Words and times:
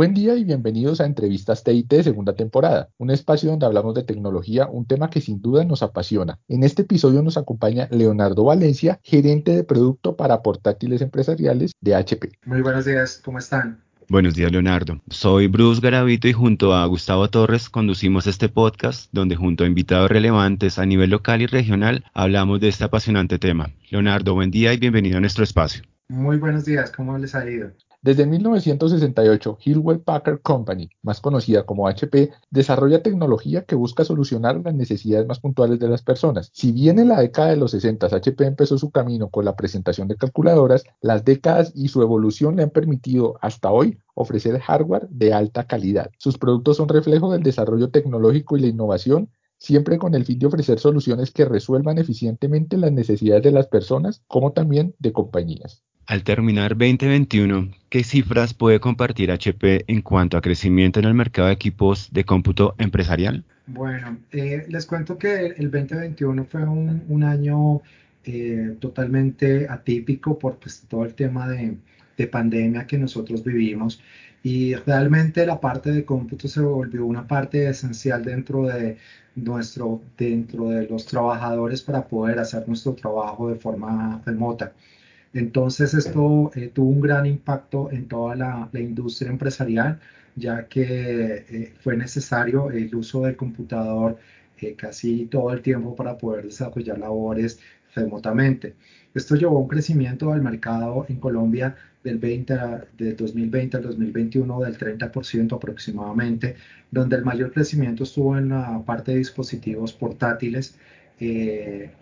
Buen 0.00 0.14
día 0.14 0.34
y 0.34 0.44
bienvenidos 0.44 1.02
a 1.02 1.04
Entrevistas 1.04 1.62
TIT 1.62 1.92
segunda 2.00 2.32
temporada, 2.34 2.88
un 2.96 3.10
espacio 3.10 3.50
donde 3.50 3.66
hablamos 3.66 3.94
de 3.94 4.02
tecnología, 4.02 4.66
un 4.66 4.86
tema 4.86 5.10
que 5.10 5.20
sin 5.20 5.42
duda 5.42 5.62
nos 5.66 5.82
apasiona. 5.82 6.38
En 6.48 6.64
este 6.64 6.82
episodio 6.82 7.20
nos 7.20 7.36
acompaña 7.36 7.86
Leonardo 7.90 8.44
Valencia, 8.44 8.98
gerente 9.02 9.54
de 9.54 9.62
producto 9.62 10.16
para 10.16 10.40
portátiles 10.40 11.02
empresariales 11.02 11.72
de 11.82 11.94
HP. 11.94 12.32
Muy 12.46 12.62
buenos 12.62 12.86
días, 12.86 13.20
¿cómo 13.22 13.38
están? 13.38 13.82
Buenos 14.08 14.34
días, 14.34 14.50
Leonardo. 14.50 15.02
Soy 15.10 15.48
Bruce 15.48 15.82
Garavito 15.82 16.28
y 16.28 16.32
junto 16.32 16.72
a 16.72 16.86
Gustavo 16.86 17.28
Torres 17.28 17.68
conducimos 17.68 18.26
este 18.26 18.48
podcast 18.48 19.10
donde 19.12 19.36
junto 19.36 19.64
a 19.64 19.66
invitados 19.66 20.10
relevantes 20.10 20.78
a 20.78 20.86
nivel 20.86 21.10
local 21.10 21.42
y 21.42 21.46
regional 21.46 22.06
hablamos 22.14 22.58
de 22.60 22.68
este 22.68 22.84
apasionante 22.84 23.38
tema. 23.38 23.68
Leonardo, 23.90 24.32
buen 24.32 24.50
día 24.50 24.72
y 24.72 24.78
bienvenido 24.78 25.18
a 25.18 25.20
nuestro 25.20 25.44
espacio. 25.44 25.82
Muy 26.08 26.38
buenos 26.38 26.64
días, 26.64 26.90
¿cómo 26.90 27.18
les 27.18 27.34
ha 27.34 27.46
ido? 27.48 27.72
Desde 28.02 28.24
1968, 28.24 29.58
Hewlett 29.62 30.04
Packard 30.04 30.40
Company, 30.40 30.88
más 31.02 31.20
conocida 31.20 31.66
como 31.66 31.86
HP, 31.86 32.30
desarrolla 32.48 33.02
tecnología 33.02 33.66
que 33.66 33.74
busca 33.74 34.06
solucionar 34.06 34.58
las 34.64 34.74
necesidades 34.74 35.26
más 35.26 35.38
puntuales 35.38 35.78
de 35.78 35.88
las 35.88 36.00
personas. 36.00 36.50
Si 36.54 36.72
bien 36.72 36.98
en 36.98 37.08
la 37.08 37.20
década 37.20 37.50
de 37.50 37.56
los 37.56 37.72
60 37.72 38.06
HP 38.06 38.46
empezó 38.46 38.78
su 38.78 38.90
camino 38.90 39.28
con 39.28 39.44
la 39.44 39.54
presentación 39.54 40.08
de 40.08 40.16
calculadoras, 40.16 40.84
las 41.02 41.26
décadas 41.26 41.72
y 41.74 41.88
su 41.88 42.00
evolución 42.00 42.56
le 42.56 42.62
han 42.62 42.70
permitido 42.70 43.36
hasta 43.42 43.70
hoy 43.70 43.98
ofrecer 44.14 44.58
hardware 44.60 45.06
de 45.10 45.34
alta 45.34 45.64
calidad. 45.64 46.10
Sus 46.16 46.38
productos 46.38 46.78
son 46.78 46.88
reflejo 46.88 47.30
del 47.30 47.42
desarrollo 47.42 47.90
tecnológico 47.90 48.56
y 48.56 48.62
la 48.62 48.68
innovación 48.68 49.28
siempre 49.58 49.98
con 49.98 50.14
el 50.14 50.24
fin 50.24 50.38
de 50.38 50.46
ofrecer 50.46 50.78
soluciones 50.78 51.32
que 51.32 51.44
resuelvan 51.44 51.98
eficientemente 51.98 52.78
las 52.78 52.92
necesidades 52.92 53.42
de 53.42 53.52
las 53.52 53.66
personas 53.66 54.22
como 54.26 54.52
también 54.52 54.94
de 54.98 55.12
compañías. 55.12 55.84
Al 56.10 56.24
terminar 56.24 56.70
2021, 56.70 57.68
¿qué 57.88 58.02
cifras 58.02 58.52
puede 58.52 58.80
compartir 58.80 59.30
HP 59.30 59.84
en 59.86 60.02
cuanto 60.02 60.36
a 60.36 60.40
crecimiento 60.40 60.98
en 60.98 61.04
el 61.04 61.14
mercado 61.14 61.46
de 61.46 61.54
equipos 61.54 62.08
de 62.10 62.24
cómputo 62.24 62.74
empresarial? 62.78 63.44
Bueno, 63.68 64.18
eh, 64.32 64.66
les 64.68 64.86
cuento 64.86 65.16
que 65.16 65.54
el 65.56 65.70
2021 65.70 66.46
fue 66.46 66.64
un, 66.64 67.22
año 67.22 67.82
eh, 68.24 68.74
totalmente 68.80 69.68
atípico 69.68 70.36
por 70.36 70.56
pues, 70.56 70.84
todo 70.88 71.04
el 71.04 71.14
tema 71.14 71.48
de, 71.48 71.76
de 72.16 72.26
pandemia 72.26 72.88
que 72.88 72.98
nosotros 72.98 73.44
vivimos 73.44 74.02
y 74.42 74.74
realmente 74.74 75.46
la 75.46 75.60
parte 75.60 75.92
de 75.92 76.04
cómputo 76.04 76.48
se 76.48 76.60
volvió 76.60 77.06
una 77.06 77.28
parte 77.28 77.68
esencial 77.68 78.24
dentro 78.24 78.66
de 78.66 78.96
nuestro 79.36 80.02
dentro 80.18 80.70
de 80.70 80.88
los 80.88 81.06
trabajadores 81.06 81.82
para 81.82 82.08
poder 82.08 82.40
hacer 82.40 82.66
nuestro 82.66 82.94
trabajo 82.94 83.48
de 83.48 83.54
forma 83.54 84.20
remota. 84.26 84.72
Entonces 85.32 85.94
esto 85.94 86.50
eh, 86.54 86.68
tuvo 86.68 86.90
un 86.90 87.00
gran 87.00 87.24
impacto 87.26 87.90
en 87.92 88.08
toda 88.08 88.34
la, 88.34 88.68
industria 88.74 89.30
empresarial, 89.30 90.00
ya 90.34 90.66
que 90.66 91.44
eh, 91.48 91.72
fue 91.80 91.96
necesario 91.96 92.70
el 92.70 92.94
uso 92.94 93.22
del 93.22 93.36
computador 93.36 94.18
eh, 94.60 94.74
casi 94.74 95.26
todo 95.26 95.52
el 95.52 95.62
tiempo 95.62 95.94
para 95.94 96.18
poder 96.18 96.44
desarrollar 96.46 96.98
labores 96.98 97.60
remotamente. 97.94 98.74
Esto 99.14 99.36
llevó 99.36 99.58
a 99.58 99.60
un 99.60 99.68
crecimiento 99.68 100.32
del 100.32 100.42
mercado 100.42 101.06
en 101.08 101.16
Colombia 101.20 101.76
del 102.02 102.18
20 102.18 102.54
de 102.98 103.14
2020 103.14 103.76
al 103.76 103.82
2021 103.84 104.60
del 104.60 104.78
30% 104.78 105.54
aproximadamente, 105.56 106.56
donde 106.90 107.16
el 107.16 107.24
mayor 107.24 107.52
crecimiento 107.52 108.04
estuvo 108.04 108.36
en 108.36 108.48
la 108.50 108.82
parte 108.84 109.12
de 109.12 109.18
dispositivos 109.18 109.92
portátiles 109.92 110.76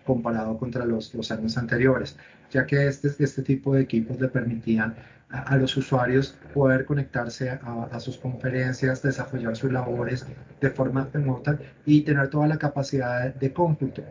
comparado 0.05 0.57
contra 0.57 0.85
los, 0.85 1.13
los 1.13 1.31
años 1.31 1.57
anteriores 1.57 2.17
ya 2.51 2.65
que 2.65 2.87
este, 2.87 3.09
este 3.23 3.41
tipo 3.41 3.75
de 3.75 3.81
equipos 3.81 4.19
le 4.19 4.27
permitían 4.27 4.95
a, 5.29 5.57
los 5.57 5.77
usuarios 5.77 6.35
poder 6.53 6.85
conectarse 6.85 7.49
a, 7.49 7.99
sus 7.99 8.17
conferencias, 8.17 9.03
desarrollar 9.03 9.55
sus 9.55 9.71
labores 9.71 10.25
de 10.59 10.69
forma 10.71 11.07
remota 11.13 11.59
y 11.85 12.01
tener 12.01 12.29
toda 12.29 12.47
la 12.47 12.57
capacidad 12.57 13.33
de, 13.35 13.53
cómputo. 13.53 14.03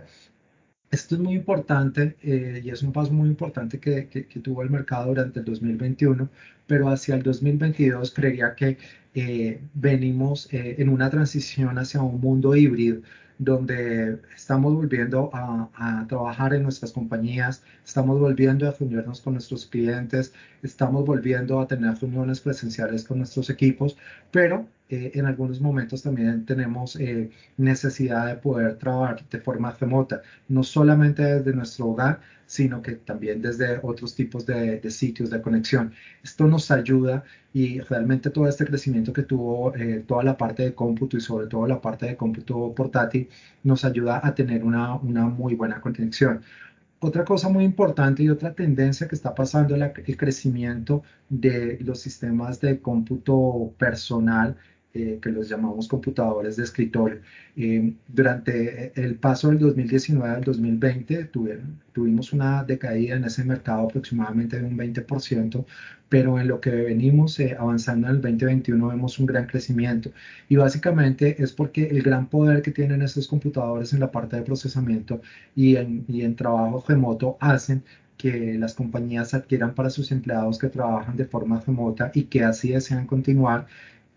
Esto 0.91 1.17
es 1.17 1.21
muy 1.21 1.35
importante 1.35 2.17
eh, 2.23 2.63
y 2.65 2.71
es 2.71 2.83
un 2.83 2.93
paso 2.93 3.13
muy 3.13 3.29
importante 3.29 3.79
que, 3.79 4.09
que, 4.09 4.23
tuvo 4.41 4.63
el 4.63 4.71
mercado 4.71 5.09
durante 5.09 5.41
el 5.41 5.45
2021, 5.45 6.31
pero 6.67 6.89
hacia 6.89 7.17
el 7.17 7.23
2022 7.23 8.15
creería 8.15 8.55
que 8.55 8.79
eh, 9.15 9.61
venimos 9.75 10.49
eh, 10.53 10.77
en 10.79 10.89
una 10.89 11.11
transición 11.11 11.79
hacia 11.79 12.01
un 12.01 12.21
mundo 12.21 12.55
híbrido 12.55 13.03
donde 13.39 14.21
estamos 14.35 14.75
volviendo 14.75 15.31
a, 15.33 16.05
trabajar 16.09 16.55
en 16.55 16.65
nuestras 16.65 16.93
compañías, 16.93 17.63
estamos 17.85 18.19
volviendo 18.19 18.69
a 18.69 18.73
reunirnos 18.73 19.21
con 19.21 19.35
nuestros 19.35 19.67
clientes, 19.67 20.33
estamos 20.63 21.05
volviendo 21.05 21.61
a 21.61 21.67
tener 21.67 21.95
reuniones 21.99 22.41
presenciales 22.41 23.05
con 23.05 23.19
nuestros 23.19 23.51
equipos, 23.51 23.97
pero 24.31 24.67
eh, 24.91 25.13
en 25.15 25.27
algunos 25.27 25.61
momentos 25.61 26.03
también 26.03 26.47
tenemos 26.47 26.97
eh, 26.97 27.31
necesidad 27.59 28.27
de 28.27 28.37
poder 28.37 28.77
trabajar 28.77 29.23
de 29.29 29.39
forma 29.39 29.71
remota, 29.73 30.23
no 30.49 30.63
solamente 30.63 31.23
desde 31.23 31.53
nuestro 31.55 31.89
hogar, 31.89 32.21
sino 32.47 32.81
que 32.81 32.93
también 32.93 33.43
desde 33.43 33.79
otros 33.83 34.15
tipos 34.15 34.47
de, 34.47 34.81
sitios 34.91 35.29
de 35.29 35.43
conexión. 35.43 35.93
Esto 36.23 36.47
nos 36.47 36.71
ayuda 36.71 37.25
y 37.53 37.81
realmente 37.81 38.31
todo 38.31 38.49
este 38.49 38.65
crecimiento 38.65 39.13
que 39.13 39.25
tuvo 39.25 39.75
eh, 39.77 40.05
toda 40.07 40.23
la 40.23 40.37
parte 40.39 40.63
de 40.63 40.75
cómputo 40.75 41.19
y 41.19 41.21
sobre 41.21 41.49
todo 41.49 41.67
la 41.67 41.81
parte 41.81 42.07
de 42.07 42.17
cómputo 42.17 42.73
portátil 42.75 43.29
nos 43.65 43.85
ayuda 43.85 44.21
a 44.27 44.35
tener 44.35 44.65
una, 44.65 44.95
una 44.95 45.27
muy 45.29 45.55
buena 45.55 45.81
conexión. 45.83 46.41
Otra 47.01 47.25
cosa 47.25 47.49
muy 47.49 47.65
importante 47.65 48.23
y 48.23 48.31
otra 48.31 48.55
tendencia 48.55 49.07
que 49.07 49.15
está 49.15 49.35
pasando 49.35 49.77
es 49.77 49.93
el 50.09 50.17
crecimiento 50.17 51.03
de 51.29 51.79
los 51.83 52.01
sistemas 52.01 52.61
de 52.61 52.81
cómputo 52.81 53.73
personal 53.79 54.57
eh, 54.95 55.19
que 55.21 55.31
los 55.31 55.49
llamamos 55.49 55.87
computadores 55.87 56.57
de 56.57 56.65
escritorio. 56.65 57.21
Eh, 57.57 57.93
durante 58.09 58.93
el 59.01 59.17
paso 59.17 59.49
del 59.49 59.59
2019 59.59 60.35
al 60.35 60.43
2020 60.43 61.25
tuvieron, 61.27 61.79
tuvimos 61.93 62.33
una 62.33 62.65
decaída 62.65 63.17
en 63.17 63.25
ese 63.25 63.45
mercado 63.45 63.83
aproximadamente 63.83 64.59
de 64.59 64.65
un 64.65 64.79
20%, 64.79 65.67
pero 66.09 66.41
en 66.41 66.49
lo 66.49 66.61
que 66.61 66.71
venimos 66.71 67.39
eh, 67.39 67.55
avanzando 67.59 68.09
en 68.09 68.17
el 68.17 68.23
2021 68.23 68.89
vemos 68.89 69.19
un 69.19 69.27
gran 69.27 69.47
crecimiento 69.47 70.11
y 70.49 70.57
básicamente 70.57 71.43
es 71.43 71.53
porque 71.53 71.89
el 71.89 72.03
gran 72.03 72.29
poder 72.29 72.63
que 72.63 72.71
tienen 72.71 73.03
estos 73.03 73.29
computadores 73.29 73.93
en 73.93 74.01
la 74.01 74.11
parte 74.11 74.37
de 74.37 74.43
procesamiento 74.43 75.21
y 75.55 75.77
en, 75.77 76.05
y 76.09 76.23
en 76.23 76.35
trabajo 76.35 76.83
remoto 76.89 77.37
hacen 77.41 77.83
que 78.17 78.59
las 78.59 78.75
compañías 78.75 79.35
adquieran 79.35 79.75
para 79.75 79.91
sus 79.91 80.11
empleados 80.13 80.59
que 80.59 80.69
trabajan 80.69 81.17
de 81.17 81.25
forma 81.25 81.61
remota 81.61 82.11
y 82.15 82.25
que 82.25 82.43
así 82.43 82.71
desean 82.73 83.07
continuar 83.07 83.67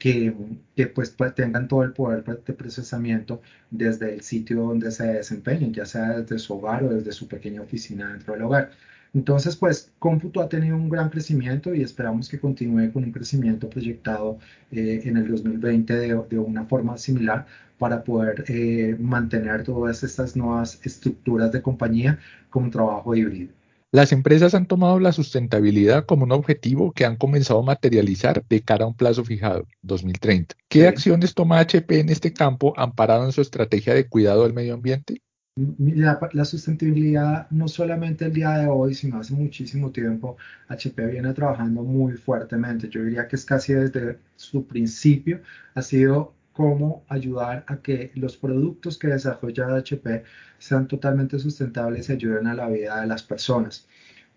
que, 0.01 0.33
que 0.75 0.87
pues, 0.87 1.11
pues, 1.11 1.35
tengan 1.35 1.67
todo 1.67 1.83
el 1.83 1.93
poder 1.93 2.23
de 2.23 2.53
procesamiento 2.53 3.39
desde 3.69 4.15
el 4.15 4.21
sitio 4.21 4.61
donde 4.63 4.89
se 4.89 5.05
desempeñen, 5.05 5.73
ya 5.75 5.85
sea 5.85 6.17
desde 6.17 6.39
su 6.39 6.55
hogar 6.55 6.83
o 6.83 6.89
desde 6.89 7.11
su 7.11 7.27
pequeña 7.27 7.61
oficina 7.61 8.11
dentro 8.11 8.33
del 8.33 8.41
hogar. 8.41 8.71
Entonces, 9.13 9.55
pues 9.55 9.91
cómputo 9.99 10.41
ha 10.41 10.49
tenido 10.49 10.75
un 10.75 10.89
gran 10.89 11.09
crecimiento 11.11 11.75
y 11.75 11.83
esperamos 11.83 12.29
que 12.29 12.39
continúe 12.39 12.91
con 12.91 13.03
un 13.03 13.11
crecimiento 13.11 13.69
proyectado 13.69 14.39
eh, 14.71 15.01
en 15.03 15.17
el 15.17 15.27
2020 15.27 15.93
de, 15.93 16.19
de, 16.29 16.39
una 16.39 16.65
forma 16.65 16.97
similar 16.97 17.45
para 17.77 18.03
poder 18.03 18.45
eh, 18.47 18.95
mantener 18.99 19.63
todas 19.63 20.03
estas 20.03 20.35
nuevas 20.35 20.79
estructuras 20.83 21.51
de 21.51 21.61
compañía 21.61 22.17
con 22.49 22.71
trabajo 22.71 23.15
híbrido. 23.15 23.60
Las 23.93 24.13
empresas 24.13 24.55
han 24.55 24.67
tomado 24.67 24.99
la 25.01 25.11
sustentabilidad 25.11 26.05
como 26.05 26.23
un 26.23 26.31
objetivo 26.31 26.93
que 26.93 27.03
han 27.03 27.17
comenzado 27.17 27.59
a 27.59 27.63
materializar 27.63 28.41
de 28.47 28.61
cara 28.61 28.85
a 28.85 28.87
un 28.87 28.95
plazo 28.95 29.25
fijado, 29.25 29.67
2030. 29.81 30.55
¿Qué 30.69 30.87
acciones 30.87 31.33
toma 31.33 31.59
HP 31.59 31.99
en 31.99 32.07
este 32.07 32.31
campo 32.31 32.73
amparado 32.77 33.25
en 33.25 33.33
su 33.33 33.41
estrategia 33.41 33.93
de 33.93 34.07
cuidado 34.07 34.43
del 34.43 34.53
medio 34.53 34.75
ambiente? 34.75 35.21
La, 35.57 36.45
sustentabilidad 36.45 37.49
no 37.51 37.67
solamente 37.67 38.23
el 38.23 38.31
día 38.31 38.51
de 38.51 38.67
hoy, 38.67 38.93
sino 38.93 39.19
hace 39.19 39.33
muchísimo 39.33 39.91
tiempo, 39.91 40.37
HP 40.69 41.07
viene 41.07 41.33
trabajando 41.33 41.83
muy 41.83 42.13
fuertemente. 42.13 42.87
Yo 42.87 43.03
diría 43.03 43.27
que 43.27 43.35
es 43.35 43.43
casi 43.43 43.73
desde 43.73 44.19
su 44.37 44.65
principio 44.65 45.41
ha 45.75 45.81
sido 45.81 46.33
cómo 46.61 47.03
ayudar 47.07 47.65
a 47.67 47.77
que 47.77 48.11
los 48.13 48.37
productos 48.37 48.99
que 48.99 49.07
desarrolla 49.07 49.75
HP 49.77 50.23
sean 50.59 50.87
totalmente 50.87 51.39
sustentables 51.39 52.07
y 52.09 52.13
ayuden 52.13 52.45
a 52.45 52.53
la 52.53 52.69
vida 52.69 53.01
de 53.01 53.07
las 53.07 53.23
personas. 53.23 53.87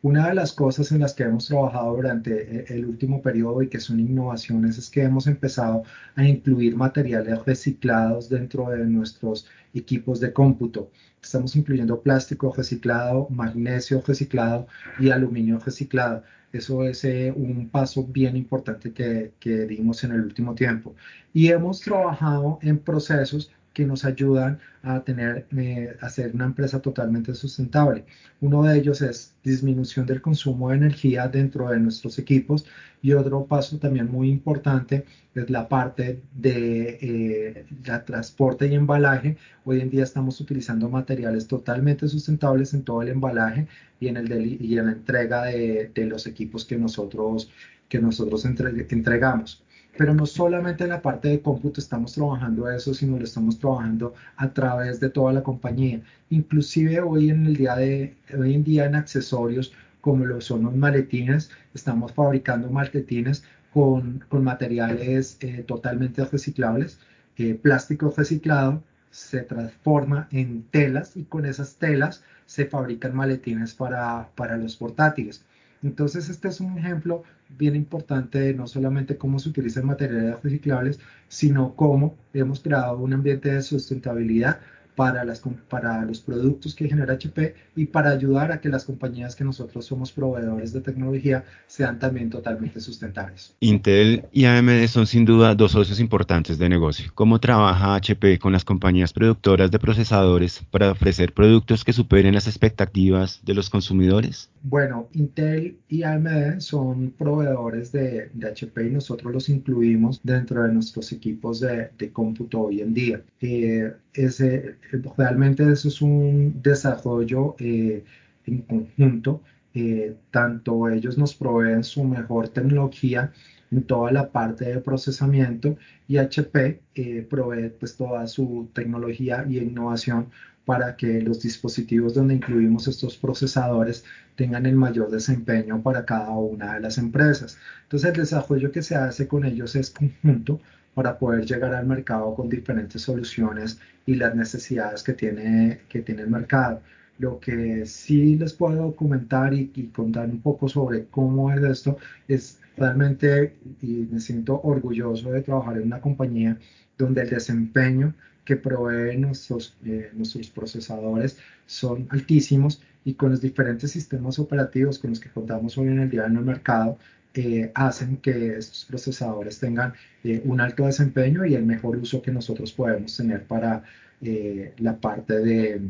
Una 0.01 0.29
de 0.29 0.35
las 0.35 0.53
cosas 0.53 0.91
en 0.93 1.01
las 1.01 1.13
que 1.13 1.25
hemos 1.25 1.49
trabajado 1.49 1.97
durante 1.97 2.33
e, 2.33 2.75
el 2.75 2.87
último 2.87 3.21
periodo 3.21 3.61
y 3.63 3.69
que 3.69 3.79
son 3.79 4.01
innovaciones 4.01 4.79
es 4.79 4.89
que 4.91 5.03
hemos 5.03 5.27
empezado 5.27 5.83
a 6.17 6.25
incluir 6.25 6.77
materiales 6.77 7.45
reciclados 7.45 8.31
dentro 8.31 8.71
de 8.71 8.87
nuestros 8.87 9.47
equipos 9.75 10.19
de 10.21 10.33
cómputo. 10.33 10.91
Estamos 11.25 11.57
incluyendo 11.57 12.01
plástico 12.01 12.53
reciclado, 12.55 13.27
magnesio 13.31 14.03
reciclado 14.07 14.67
y 15.01 15.11
aluminio 15.11 15.59
reciclado. 15.59 16.23
Eso 16.53 16.85
es 16.85 17.05
eh, 17.05 17.33
un 17.35 17.69
paso 17.71 18.05
bien 18.07 18.37
importante 18.37 18.93
que, 18.93 19.33
que 19.41 19.67
dimos 19.67 20.05
en 20.05 20.13
el 20.13 20.21
último 20.21 20.55
tiempo. 20.55 20.95
Y 21.33 21.49
hemos 21.49 21.81
trabajado 21.81 22.59
en 22.63 22.79
procesos 22.79 23.51
que 23.75 23.85
nos 23.85 24.05
ayudan 24.05 24.61
a 24.83 25.01
tener, 25.01 25.47
eh, 25.57 25.97
a 26.01 26.09
ser 26.09 26.35
una 26.35 26.47
empresa 26.47 26.81
totalmente 26.81 27.35
sustentable. 27.35 28.05
Uno 28.41 28.63
de 28.63 28.79
ellos 28.79 29.03
es 29.03 29.35
disminución 29.43 30.07
del 30.07 30.23
consumo 30.23 30.71
de 30.71 30.77
energía 30.77 31.29
dentro 31.29 31.69
de 31.69 31.81
nuestros 31.81 32.19
equipos 32.19 32.65
y 33.03 33.13
otro 33.13 33.45
paso 33.47 33.79
también 33.79 34.11
muy 34.11 34.31
importante 34.31 35.05
es 35.35 35.51
la 35.51 35.69
parte 35.69 36.23
de 36.33 36.99
eh, 37.03 37.67
la 37.85 38.05
transporte 38.05 38.67
y 38.69 38.75
embalaje. 38.75 39.37
Hoy 39.65 39.81
en 39.81 39.91
día 39.91 40.05
estamos 40.05 40.41
utilizando 40.41 40.89
materiales 40.89 41.49
totalmente 41.49 42.09
sustentables 42.09 42.73
en 42.75 42.85
todo 42.85 43.03
el 43.03 43.09
embalaje 43.09 43.67
y 43.99 44.09
en, 44.09 44.17
el 44.17 44.63
y 44.63 44.79
en 44.79 44.87
la 44.87 44.93
entrega 44.93 45.45
de, 45.45 45.91
de, 45.95 46.07
los 46.07 46.27
equipos 46.27 46.65
que 46.65 46.79
nosotros, 46.79 47.51
que 47.89 47.99
nosotros 47.99 48.45
entregamos. 48.45 49.65
Pero 49.97 50.15
no 50.15 50.27
solamente 50.27 50.85
en 50.85 50.91
la 50.91 51.03
parte 51.03 51.29
de 51.29 51.41
cómputo 51.41 51.81
estamos 51.81 52.15
trabajando 52.15 52.69
eso, 52.71 52.95
sino 52.95 53.17
lo 53.17 53.25
estamos 53.25 53.59
trabajando 53.59 54.15
a 54.37 54.53
través 54.53 55.01
de 55.01 55.11
toda 55.11 55.33
la 55.33 55.43
compañía. 55.43 56.03
Inclusive 56.31 57.01
hoy 57.01 57.31
en 57.31 57.47
el 57.47 57.57
día 57.57 57.77
de 57.77 58.17
hoy 58.37 58.55
en 58.55 58.65
día 58.65 58.87
en 58.87 58.97
accesorios 58.97 59.73
como 60.05 60.27
lo 60.27 60.39
son 60.43 60.65
los 60.65 60.75
maletines, 60.77 61.51
estamos 61.73 62.13
fabricando 62.13 62.69
maletines 62.69 63.43
con, 63.73 64.23
con 64.29 64.45
materiales 64.45 65.39
eh, 65.41 65.65
totalmente 65.67 66.23
reciclables, 66.27 66.99
eh, 67.39 67.55
plástico 67.55 68.13
reciclado 68.15 68.83
se 69.11 69.41
transforma 69.41 70.29
en 70.31 70.65
telas 70.65 71.17
y 71.17 71.25
con 71.25 71.47
esas 71.47 71.77
telas 71.77 72.23
se 72.45 72.67
fabrican 72.67 73.17
maletines 73.17 73.75
para, 73.75 74.29
para 74.35 74.59
los 74.59 74.77
portátiles. 74.77 75.43
Entonces, 75.85 76.29
este 76.31 76.49
es 76.49 76.61
un 76.61 76.79
ejemplo 76.79 77.23
bien 77.51 77.77
importante 77.77 78.41
de 78.41 78.55
no 78.55 78.67
solamente 78.67 79.19
cómo 79.19 79.39
se 79.39 79.51
utilizan 79.51 79.87
materiales 79.87 80.43
reciclables, 80.43 80.99
sino 81.29 81.77
cómo 81.77 82.17
hemos 82.33 82.61
creado 82.61 82.99
un 82.99 83.13
ambiente 83.13 83.53
de 83.53 83.63
sustentabilidad 83.63 84.61
para, 84.95 85.25
las, 85.25 85.43
para 85.69 86.05
los 86.05 86.21
productos 86.21 86.75
que 86.75 86.89
genera 86.89 87.15
HP 87.15 87.55
y 87.77 87.87
para 87.87 88.11
ayudar 88.11 88.53
a 88.53 88.61
que 88.61 88.69
las 88.69 88.85
compañías 88.85 89.35
que 89.35 89.45
nosotros 89.45 89.85
somos 89.85 90.13
proveedores 90.13 90.73
de 90.73 90.81
tecnología 90.81 91.45
sean 91.67 91.99
también 91.99 92.31
totalmente 92.31 92.81
sustentables. 92.81 93.55
Intel 93.61 94.25
y 94.33 94.45
AMD 94.45 94.87
son 94.87 95.07
sin 95.07 95.25
duda 95.25 95.55
dos 95.55 95.73
socios 95.73 96.01
importantes 96.01 96.59
de 96.59 96.69
negocio. 96.69 97.11
¿Cómo 97.15 97.41
trabaja 97.41 97.95
HP 97.97 98.39
con 98.39 98.53
las 98.53 98.65
compañías 98.65 99.13
productoras 99.13 99.71
de 99.71 99.79
procesadores 99.79 100.63
para 100.71 100.93
ofrecer 100.93 101.33
productos 101.33 101.85
que 101.85 101.93
superen 101.93 102.35
las 102.35 102.47
expectativas 102.47 103.41
de 103.45 103.55
los 103.55 103.71
consumidores? 103.71 104.51
Bueno, 104.63 105.09
Intel 105.13 105.79
y 105.89 106.03
AMD 106.03 106.61
son 106.61 107.11
proveedores 107.11 107.93
de, 107.93 108.31
de 108.33 108.49
HP 108.49 108.87
y 108.87 108.91
nosotros 108.91 109.33
los 109.33 109.49
incluimos 109.49 110.21
dentro 110.23 110.63
de 110.63 110.73
nuestros 110.73 111.13
equipos 111.13 111.61
de, 111.61 111.91
de 111.99 112.13
cómputo 112.13 112.61
hoy 112.61 112.81
en 112.81 112.95
día. 112.95 113.23
Eh, 113.41 113.93
ese, 114.15 114.77
realmente 115.19 115.71
eso 115.71 115.89
es 115.89 116.01
un 116.01 116.61
desarrollo 116.63 117.57
eh, 117.59 118.05
en 118.47 118.63
conjunto. 118.63 119.43
Eh, 119.75 120.17
tanto 120.31 120.89
ellos 120.89 121.19
nos 121.19 121.35
proveen 121.35 121.83
su 121.83 122.05
mejor 122.05 122.49
tecnología 122.49 123.33
en 123.73 123.83
toda 123.83 124.13
la 124.13 124.31
parte 124.31 124.67
de 124.67 124.79
procesamiento 124.81 125.77
y 126.07 126.19
HP 126.19 126.81
eh, 126.95 127.27
provee 127.29 127.71
pues 127.71 127.97
toda 127.97 128.27
su 128.29 128.69
tecnología 128.73 129.45
y 129.49 129.59
innovación 129.59 130.31
para 130.65 130.97
que 130.97 131.21
los 131.21 131.43
dispositivos 131.43 132.15
donde 132.15 132.35
incluimos 132.35 132.87
estos 132.89 133.17
procesadores 133.17 134.05
tengan 134.37 134.65
el 134.67 134.77
mayor 134.77 135.11
desempeño 135.11 135.83
para 135.83 136.05
cada 136.05 136.31
una 136.31 136.75
de 136.75 136.81
las 136.81 136.97
empresas. 136.97 137.59
Entonces 137.83 138.11
el 138.11 138.17
desarrollo 138.17 138.71
que 138.71 138.83
se 138.83 138.95
hace 138.95 139.27
con 139.29 139.45
ellos 139.45 139.75
es 139.75 139.91
conjunto 139.91 140.61
para 140.95 141.19
poder 141.19 141.45
llegar 141.45 141.75
al 141.75 141.87
mercado 141.87 142.35
con 142.35 142.49
diferentes 142.49 143.03
soluciones 143.03 143.79
y 144.07 144.15
las 144.15 144.35
necesidades 144.35 145.03
que 145.03 145.13
tiene, 145.13 145.81
que 145.89 146.03
tiene 146.03 146.23
el 146.23 146.31
mercado. 146.31 146.81
Lo 147.19 147.39
que 147.39 147.87
sí 147.87 148.37
les 148.37 148.53
puedo 148.53 148.95
comentar 148.97 149.55
y, 149.55 149.71
y, 149.75 149.87
contar 149.89 150.29
un 150.29 150.41
poco 150.41 150.69
sobre 150.69 151.07
cómo 151.07 151.53
es 151.53 151.63
esto 151.63 151.99
es 152.29 152.59
realmente, 152.77 153.57
y 153.83 154.09
me 154.11 154.21
siento 154.21 154.61
orgulloso 154.63 155.31
de 155.31 155.43
trabajar 155.43 155.77
en 155.77 155.85
una 155.85 156.01
compañía 156.01 156.59
donde 156.99 157.23
el 157.23 157.31
desempeño 157.31 158.15
que 158.45 158.57
proveen 158.57 159.23
nuestros, 159.23 159.77
eh, 159.85 160.11
nuestros 160.15 160.51
procesadores 160.51 161.39
son 161.67 162.07
altísimos 162.11 162.83
y 163.05 163.15
con 163.15 163.31
los 163.31 163.41
diferentes 163.41 163.91
sistemas 163.91 164.39
operativos 164.39 164.99
con 164.99 165.11
los 165.11 165.21
que 165.21 165.31
contamos 165.31 165.77
hoy 165.79 165.89
en 165.89 166.01
el 166.01 166.11
día 166.11 166.27
en 166.27 166.37
el 166.37 166.45
mercado, 166.45 166.99
eh, 167.35 167.73
hacen 167.75 168.19
que 168.19 168.57
estos 168.57 168.85
procesadores 168.85 169.59
tengan 169.59 169.93
eh, 170.23 170.41
un 170.45 170.61
alto 170.61 170.87
desempeño 170.87 171.45
y 171.45 171.55
el 171.55 171.65
mejor 171.65 171.97
uso 171.97 172.23
que 172.23 172.31
nosotros 172.31 172.73
podemos 172.73 173.17
tener 173.17 173.45
para 173.45 173.83
eh, 174.23 174.73
la 174.79 174.97
parte 174.97 175.41
de, 175.41 175.81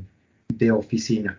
de 0.49 0.70
oficina 0.70 1.38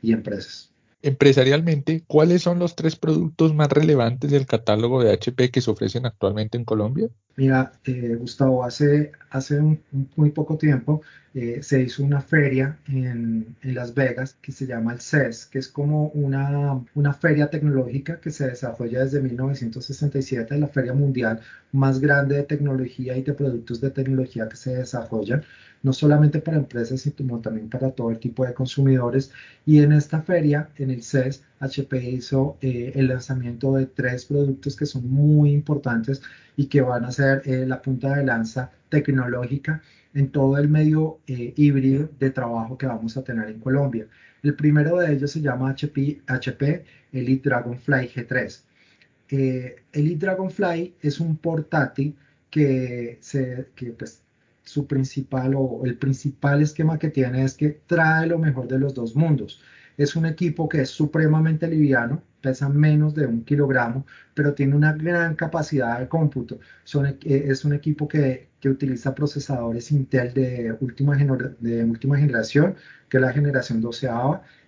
y 0.00 0.12
empresas. 0.12 0.70
Empresarialmente, 1.02 2.02
¿cuáles 2.06 2.40
son 2.40 2.58
los 2.58 2.74
tres 2.74 2.96
productos 2.96 3.54
más 3.54 3.68
relevantes 3.68 4.30
del 4.30 4.46
catálogo 4.46 5.04
de 5.04 5.12
HP 5.12 5.50
que 5.50 5.60
se 5.60 5.70
ofrecen 5.70 6.06
actualmente 6.06 6.56
en 6.56 6.64
Colombia? 6.64 7.08
Mira, 7.36 7.72
eh, 7.84 8.14
Gustavo, 8.16 8.62
hace, 8.64 9.10
hace 9.30 9.58
un, 9.58 9.80
muy 10.14 10.30
poco 10.30 10.56
tiempo 10.56 11.02
eh, 11.34 11.62
se 11.64 11.82
hizo 11.82 12.04
una 12.04 12.20
feria 12.20 12.78
en, 12.86 13.56
en, 13.60 13.74
Las 13.74 13.92
Vegas 13.92 14.38
que 14.40 14.52
se 14.52 14.66
llama 14.66 14.92
el 14.92 15.00
CES, 15.00 15.46
que 15.46 15.58
es 15.58 15.68
como 15.68 16.08
una, 16.10 16.80
una 16.94 17.12
feria 17.12 17.50
tecnológica 17.50 18.20
que 18.20 18.30
se 18.30 18.46
desarrolla 18.48 19.00
desde 19.02 19.20
1967, 19.20 20.56
la 20.58 20.68
feria 20.68 20.94
mundial 20.94 21.40
más 21.72 21.98
grande 21.98 22.36
de 22.36 22.44
tecnología 22.44 23.16
y 23.16 23.22
de 23.22 23.32
productos 23.32 23.80
de 23.80 23.90
tecnología 23.90 24.48
que 24.48 24.56
se 24.56 24.76
desarrollan 24.76 25.44
no 25.84 25.92
solamente 25.92 26.40
para 26.40 26.56
empresas, 26.56 27.02
sino 27.02 27.40
también 27.40 27.68
para 27.68 27.90
todo 27.92 28.10
el 28.10 28.18
tipo 28.18 28.44
de 28.44 28.54
consumidores. 28.54 29.30
Y 29.66 29.80
en 29.80 29.92
esta 29.92 30.22
feria, 30.22 30.70
en 30.76 30.90
el 30.90 31.02
CES, 31.02 31.44
HP 31.60 32.10
hizo 32.10 32.56
eh, 32.62 32.92
el 32.94 33.08
lanzamiento 33.08 33.74
de 33.74 33.86
tres 33.86 34.24
productos 34.24 34.76
que 34.76 34.86
son 34.86 35.08
muy 35.10 35.52
importantes 35.52 36.22
y 36.56 36.66
que 36.66 36.80
van 36.80 37.04
a 37.04 37.12
ser 37.12 37.42
eh, 37.44 37.66
la 37.66 37.82
punta 37.82 38.16
de 38.16 38.24
lanza 38.24 38.70
tecnológica 38.88 39.82
en 40.14 40.30
todo 40.30 40.56
el 40.56 40.68
medio 40.68 41.20
eh, 41.26 41.52
híbrido 41.56 42.08
de 42.18 42.30
trabajo 42.30 42.78
que 42.78 42.86
vamos 42.86 43.16
a 43.18 43.22
tener 43.22 43.50
en 43.50 43.60
Colombia. 43.60 44.06
El 44.42 44.54
primero 44.54 44.96
de 44.98 45.12
ellos 45.12 45.32
se 45.32 45.42
llama 45.42 45.70
HP, 45.70 46.22
HP 46.26 46.84
Elite 47.12 47.48
Dragonfly 47.48 48.08
G3. 48.08 48.62
Elite 49.92 50.26
Dragonfly 50.26 50.94
es 51.02 51.20
un 51.20 51.36
portátil 51.36 52.16
que, 52.48 53.18
se, 53.20 53.66
que 53.74 53.90
pues, 53.92 54.23
su 54.64 54.86
principal 54.86 55.54
o 55.56 55.82
el 55.84 55.96
principal 55.96 56.62
esquema 56.62 56.98
que 56.98 57.10
tiene 57.10 57.44
es 57.44 57.54
que 57.54 57.82
trae 57.86 58.26
lo 58.26 58.38
mejor 58.38 58.66
de 58.66 58.78
los 58.78 58.94
dos 58.94 59.14
mundos. 59.14 59.62
Es 59.96 60.16
un 60.16 60.26
equipo 60.26 60.68
que 60.68 60.80
es 60.82 60.90
supremamente 60.90 61.68
liviano, 61.68 62.22
pesa 62.40 62.68
menos 62.68 63.14
de 63.14 63.26
un 63.26 63.44
kilogramo, 63.44 64.04
pero 64.34 64.54
tiene 64.54 64.74
una 64.74 64.92
gran 64.92 65.36
capacidad 65.36 66.00
de 66.00 66.08
cómputo. 66.08 66.58
Son, 66.82 67.06
eh, 67.06 67.16
es 67.22 67.64
un 67.64 67.74
equipo 67.74 68.08
que, 68.08 68.48
que, 68.60 68.68
utiliza 68.68 69.14
procesadores 69.14 69.92
Intel 69.92 70.34
de 70.34 70.76
última, 70.80 71.16
de 71.16 71.84
última 71.84 72.18
generación, 72.18 72.74
que 73.08 73.18
es 73.18 73.20
la 73.22 73.32
generación 73.32 73.80
12 73.80 74.08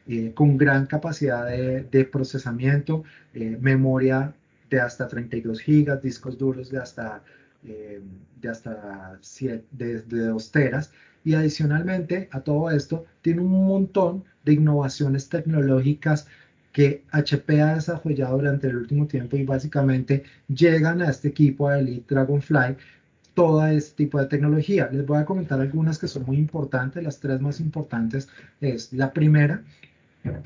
eh, 0.08 0.32
con 0.34 0.56
gran 0.56 0.86
capacidad 0.86 1.46
de, 1.46 1.82
de 1.82 2.04
procesamiento, 2.04 3.02
eh, 3.34 3.58
memoria 3.60 4.32
de 4.70 4.80
hasta 4.80 5.08
32 5.08 5.60
gigas, 5.60 6.02
discos 6.02 6.38
duros 6.38 6.70
de 6.70 6.78
hasta 6.78 7.22
eh, 7.66 8.00
de 8.40 8.48
hasta 8.48 9.18
7, 9.20 9.64
de, 9.72 10.02
2 10.02 10.52
teras. 10.52 10.92
Y 11.24 11.34
adicionalmente 11.34 12.28
a 12.30 12.40
todo 12.40 12.70
esto, 12.70 13.04
tiene 13.22 13.40
un 13.40 13.66
montón 13.66 14.24
de 14.44 14.52
innovaciones 14.54 15.28
tecnológicas 15.28 16.26
que 16.72 17.04
HP 17.10 17.62
ha 17.62 17.74
desarrollado 17.74 18.36
durante 18.36 18.68
el 18.68 18.76
último 18.76 19.06
tiempo 19.06 19.36
y 19.36 19.44
básicamente 19.44 20.24
llegan 20.46 21.02
a 21.02 21.10
este 21.10 21.28
equipo 21.28 21.70
de 21.70 21.80
Elite 21.80 22.14
Dragonfly 22.14 22.76
todo 23.34 23.66
este 23.66 24.04
tipo 24.04 24.18
de 24.18 24.26
tecnología. 24.26 24.88
Les 24.90 25.04
voy 25.04 25.18
a 25.18 25.24
comentar 25.24 25.60
algunas 25.60 25.98
que 25.98 26.08
son 26.08 26.24
muy 26.24 26.38
importantes. 26.38 27.02
Las 27.02 27.20
tres 27.20 27.40
más 27.40 27.60
importantes 27.60 28.28
es 28.60 28.92
la 28.92 29.12
primera, 29.12 29.62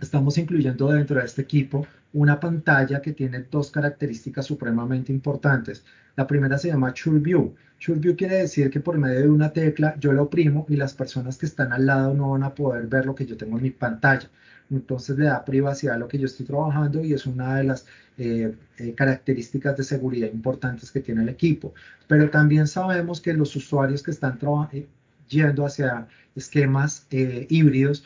estamos 0.01 0.39
incluyendo 0.39 0.89
dentro 0.89 1.19
de 1.19 1.27
este 1.27 1.43
equipo 1.43 1.87
una 2.13 2.41
pantalla 2.41 3.01
que 3.01 3.13
tiene 3.13 3.45
dos 3.51 3.71
características 3.71 4.47
supremamente 4.47 5.13
importantes. 5.13 5.85
La 6.17 6.27
primera 6.27 6.59
se 6.59 6.69
llama 6.69 6.93
Sure 6.95 7.21
View. 7.21 7.55
View 7.87 8.17
quiere 8.17 8.37
decir 8.37 8.71
que 8.71 8.81
por 8.81 8.99
medio 8.99 9.21
de 9.21 9.29
una 9.29 9.53
tecla 9.53 9.95
yo 9.99 10.13
lo 10.13 10.25
oprimo 10.25 10.67
y 10.69 10.77
las 10.77 10.93
personas 10.93 11.39
que 11.39 11.47
están 11.47 11.73
al 11.73 11.87
lado 11.87 12.15
no 12.15 12.31
van 12.31 12.43
a 12.43 12.55
poder 12.55 12.87
ver 12.87 13.07
lo 13.07 13.15
que 13.15 13.27
yo 13.27 13.37
tengo 13.37 13.57
en 13.57 13.63
mi 13.63 13.71
pantalla. 13.71 14.29
Entonces 14.71 15.19
le 15.19 15.27
da 15.27 15.45
privacidad 15.45 15.95
a 15.95 15.99
lo 15.99 16.07
que 16.07 16.19
yo 16.19 16.27
estoy 16.27 16.47
trabajando 16.47 17.03
y 17.03 17.13
es 17.13 17.27
una 17.27 17.57
de 17.57 17.65
las 17.65 17.87
eh, 18.19 18.55
eh, 18.79 18.95
características 18.95 19.77
de 19.77 19.83
seguridad 19.83 20.29
importantes 20.31 20.91
que 20.91 21.01
tiene 21.01 21.23
el 21.23 21.29
equipo. 21.29 21.75
Pero 22.07 22.29
también 22.31 22.67
sabemos 22.67 23.21
que 23.21 23.33
los 23.33 23.57
usuarios 23.57 24.03
que 24.03 24.11
están 24.11 24.39
eh, 24.73 24.87
yendo 25.29 25.65
hacia 25.65 26.07
esquemas 26.37 27.07
híbridos 27.11 28.05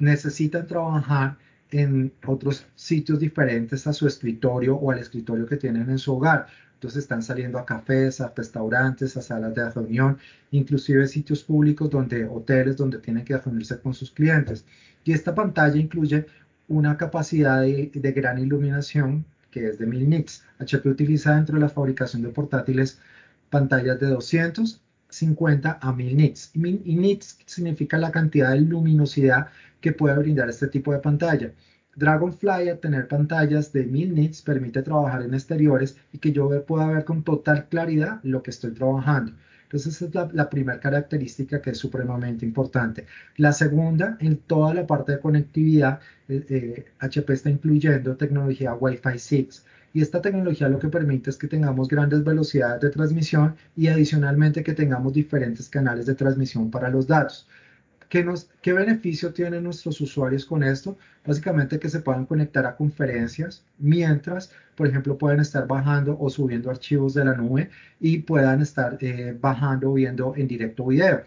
necesitan 0.00 0.66
trabajar 0.66 1.36
en 1.70 2.12
otros 2.26 2.66
sitios 2.74 3.20
diferentes 3.20 3.86
a 3.86 3.92
su 3.92 4.06
escritorio 4.06 4.74
o 4.76 4.90
al 4.90 4.98
escritorio 4.98 5.46
que 5.46 5.56
tienen 5.56 5.88
en 5.88 5.98
su 5.98 6.14
hogar. 6.14 6.46
Entonces 6.74 7.02
están 7.02 7.22
saliendo 7.22 7.58
a 7.58 7.66
cafés, 7.66 8.20
a 8.20 8.32
restaurantes, 8.34 9.16
a 9.16 9.22
salas 9.22 9.54
de 9.54 9.70
reunión, 9.70 10.18
inclusive 10.50 11.06
sitios 11.06 11.44
públicos 11.44 11.90
donde 11.90 12.24
hoteles 12.24 12.76
donde 12.76 12.98
tienen 12.98 13.24
que 13.24 13.36
reunirse 13.36 13.78
con 13.78 13.92
sus 13.92 14.10
clientes. 14.10 14.64
Y 15.04 15.12
esta 15.12 15.34
pantalla 15.34 15.76
incluye 15.76 16.26
una 16.68 16.96
capacidad 16.96 17.60
de, 17.62 18.12
gran 18.12 18.38
iluminación 18.38 19.26
que 19.50 19.68
es 19.68 19.78
de 19.78 19.86
1000 19.86 20.08
nits. 20.08 20.44
HP 20.58 20.88
utiliza 20.88 21.34
dentro 21.34 21.56
de 21.56 21.60
la 21.60 21.68
fabricación 21.68 22.22
de 22.22 22.28
portátiles 22.30 22.98
pantallas 23.50 23.98
de 24.00 24.06
250 25.10 25.78
a 25.80 25.92
1000 25.92 26.16
nits. 26.16 26.50
Y 26.54 26.96
nits 26.96 27.38
significa 27.46 27.98
la 27.98 28.10
cantidad 28.10 28.52
de 28.52 28.60
luminosidad 28.60 29.48
que 29.80 29.92
puede 29.92 30.16
brindar 30.16 30.48
este 30.48 30.68
tipo 30.68 30.92
de 30.92 31.00
pantalla. 31.00 31.52
Dragonfly 31.96 32.68
al 32.68 32.78
tener 32.78 33.08
pantallas 33.08 33.72
de 33.72 33.84
1000 33.84 34.14
nits 34.14 34.42
permite 34.42 34.82
trabajar 34.82 35.22
en 35.22 35.34
exteriores 35.34 35.96
y 36.12 36.18
que 36.18 36.32
yo 36.32 36.64
pueda 36.64 36.86
ver 36.86 37.04
con 37.04 37.24
total 37.24 37.68
claridad 37.68 38.20
lo 38.22 38.42
que 38.42 38.50
estoy 38.50 38.72
trabajando. 38.72 39.32
Entonces 39.64 40.02
esa 40.02 40.06
es 40.06 40.34
la, 40.34 40.50
primera 40.50 40.80
característica 40.80 41.62
que 41.62 41.70
es 41.70 41.78
supremamente 41.78 42.44
importante. 42.44 43.06
La 43.36 43.52
segunda, 43.52 44.16
en 44.20 44.38
toda 44.38 44.74
la 44.74 44.84
parte 44.84 45.12
de 45.12 45.20
conectividad, 45.20 46.00
HP 46.28 46.54
eh, 46.54 46.86
eh, 47.00 47.24
está 47.28 47.50
incluyendo 47.50 48.16
tecnología 48.16 48.74
Wi-Fi 48.74 49.18
6 49.18 49.64
y 49.92 50.02
esta 50.02 50.22
tecnología 50.22 50.68
lo 50.68 50.78
que 50.78 50.88
permite 50.88 51.30
es 51.30 51.36
que 51.36 51.48
tengamos 51.48 51.88
grandes 51.88 52.22
velocidades 52.22 52.80
de 52.80 52.90
transmisión 52.90 53.56
y 53.76 53.88
adicionalmente 53.88 54.62
que 54.62 54.74
tengamos 54.74 55.12
diferentes 55.12 55.68
canales 55.68 56.06
de 56.06 56.14
transmisión 56.14 56.70
para 56.70 56.90
los 56.90 57.06
datos. 57.06 57.48
¿Qué, 58.08 58.24
nos, 58.24 58.50
¿Qué 58.60 58.72
beneficio 58.72 59.32
tienen 59.32 59.62
nuestros 59.62 60.00
usuarios 60.00 60.44
con 60.44 60.64
esto? 60.64 60.98
Básicamente 61.24 61.78
que 61.78 61.88
se 61.88 62.00
puedan 62.00 62.26
conectar 62.26 62.66
a 62.66 62.74
conferencias 62.74 63.64
mientras, 63.78 64.52
por 64.74 64.88
ejemplo, 64.88 65.16
pueden 65.16 65.38
estar 65.38 65.68
bajando 65.68 66.16
o 66.18 66.28
subiendo 66.28 66.70
archivos 66.70 67.14
de 67.14 67.24
la 67.24 67.34
nube 67.34 67.70
y 68.00 68.18
puedan 68.18 68.62
estar 68.62 68.98
eh, 69.00 69.36
bajando 69.40 69.90
o 69.90 69.94
viendo 69.94 70.34
en 70.36 70.48
directo 70.48 70.86
video. 70.86 71.22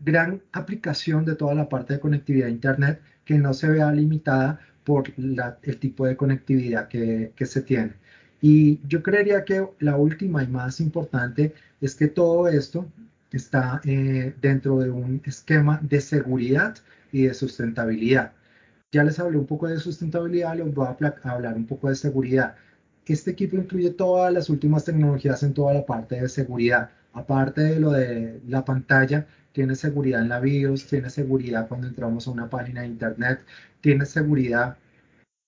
Gran 0.00 0.42
aplicación 0.52 1.24
de 1.24 1.36
toda 1.36 1.54
la 1.54 1.68
parte 1.68 1.94
de 1.94 2.00
conectividad 2.00 2.48
a 2.48 2.50
Internet 2.50 3.00
que 3.24 3.38
no 3.38 3.54
se 3.54 3.68
vea 3.68 3.92
limitada 3.92 4.58
por 4.86 5.12
el 5.18 5.78
tipo 5.80 6.06
de 6.06 6.16
conectividad 6.16 6.88
que, 6.88 7.32
se 7.44 7.62
tiene. 7.62 7.94
Y 8.40 8.80
yo 8.86 9.02
creería 9.02 9.44
que 9.44 9.66
la 9.80 9.96
última 9.96 10.44
y 10.44 10.46
más 10.46 10.80
importante 10.80 11.52
es 11.80 11.96
que 11.96 12.06
todo 12.06 12.46
esto 12.48 12.86
está 13.32 13.80
eh, 13.84 14.32
dentro 14.40 14.78
de 14.78 14.90
un 14.90 15.20
esquema 15.24 15.80
de 15.82 16.00
seguridad 16.00 16.76
y 17.10 17.22
de 17.22 17.34
sustentabilidad. 17.34 18.32
Ya 18.92 19.02
les 19.02 19.18
hablé 19.18 19.38
un 19.38 19.46
poco 19.46 19.66
de 19.66 19.80
sustentabilidad, 19.80 20.56
les 20.56 20.72
voy 20.72 20.86
a 20.86 21.30
hablar 21.30 21.56
un 21.56 21.66
poco 21.66 21.88
de 21.88 21.96
seguridad. 21.96 22.54
Este 23.06 23.32
equipo 23.32 23.56
incluye 23.56 23.90
todas 23.90 24.32
las 24.32 24.48
últimas 24.48 24.84
tecnologías 24.84 25.42
en 25.42 25.52
toda 25.52 25.74
la 25.74 25.84
parte 25.84 26.20
de 26.20 26.28
seguridad. 26.28 26.90
Aparte 27.16 27.62
de 27.62 27.80
lo 27.80 27.92
de 27.92 28.42
la 28.46 28.62
pantalla, 28.62 29.26
tiene 29.52 29.74
seguridad 29.74 30.20
en 30.20 30.28
la 30.28 30.38
BIOS, 30.38 30.86
tiene 30.86 31.08
seguridad 31.08 31.66
cuando 31.66 31.86
entramos 31.86 32.28
a 32.28 32.30
una 32.30 32.50
página 32.50 32.82
de 32.82 32.88
internet, 32.88 33.40
tiene 33.80 34.04
seguridad 34.04 34.76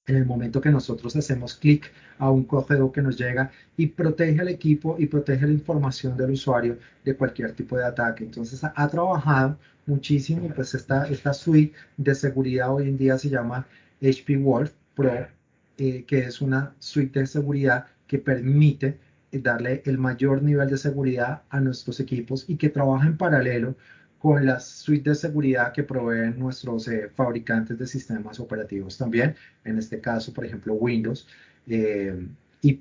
en 0.06 0.16
el 0.16 0.24
momento 0.24 0.62
que 0.62 0.70
nosotros 0.70 1.14
hacemos 1.14 1.54
clic 1.54 1.92
a 2.18 2.30
un 2.30 2.44
correo 2.44 2.90
que 2.90 3.02
nos 3.02 3.18
llega 3.18 3.50
y 3.76 3.88
protege 3.88 4.40
al 4.40 4.48
equipo 4.48 4.96
y 4.98 5.08
protege 5.08 5.46
la 5.46 5.52
información 5.52 6.16
del 6.16 6.30
usuario 6.30 6.78
de 7.04 7.14
cualquier 7.14 7.52
tipo 7.52 7.76
de 7.76 7.84
ataque. 7.84 8.24
Entonces 8.24 8.64
ha, 8.64 8.88
trabajado 8.88 9.58
muchísimo, 9.84 10.48
pues 10.54 10.72
esta, 10.74 11.06
esta 11.08 11.34
suite 11.34 11.74
de 11.98 12.14
seguridad 12.14 12.72
hoy 12.72 12.88
en 12.88 12.96
día 12.96 13.18
se 13.18 13.28
llama 13.28 13.66
HP 14.00 14.38
Wolf 14.38 14.72
Pro, 14.94 15.28
eh, 15.76 16.04
que 16.06 16.18
es 16.20 16.40
una 16.40 16.74
suite 16.78 17.20
de 17.20 17.26
seguridad 17.26 17.88
que 18.06 18.18
permite 18.18 18.98
darle 19.32 19.82
el 19.84 19.98
mayor 19.98 20.42
nivel 20.42 20.68
de 20.70 20.78
seguridad 20.78 21.42
a 21.50 21.60
nuestros 21.60 22.00
equipos 22.00 22.44
y 22.48 22.56
que 22.56 22.70
trabaja 22.70 23.06
en 23.06 23.16
paralelo 23.16 23.76
con 24.18 24.44
las 24.44 24.66
suites 24.66 25.22
de 25.22 25.28
seguridad 25.28 25.72
que 25.72 25.84
proveen 25.84 26.38
nuestros 26.38 26.88
eh, 26.88 27.10
fabricantes 27.14 27.78
de 27.78 27.86
sistemas 27.86 28.40
operativos 28.40 28.98
también, 28.98 29.36
en 29.64 29.78
este 29.78 30.00
caso, 30.00 30.32
por 30.32 30.44
ejemplo, 30.44 30.74
Windows, 30.74 31.26
eh, 31.68 32.26
y 32.62 32.80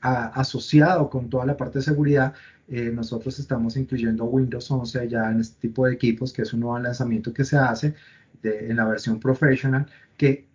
asociado 0.00 1.10
con 1.10 1.28
toda 1.28 1.44
la 1.44 1.56
parte 1.56 1.80
de 1.80 1.84
seguridad, 1.84 2.32
eh, 2.68 2.90
nosotros 2.90 3.38
estamos 3.38 3.76
incluyendo 3.76 4.24
Windows 4.24 4.70
11 4.70 5.08
ya 5.08 5.30
en 5.30 5.40
este 5.40 5.68
tipo 5.68 5.86
de 5.86 5.92
equipos, 5.92 6.32
que 6.32 6.42
es 6.42 6.52
un 6.54 6.60
nuevo 6.60 6.78
lanzamiento 6.78 7.34
que 7.34 7.44
se 7.44 7.58
hace 7.58 7.94
en 8.42 8.76
la 8.76 8.86
versión 8.86 9.20
professional, 9.20 9.86
que 10.16 10.46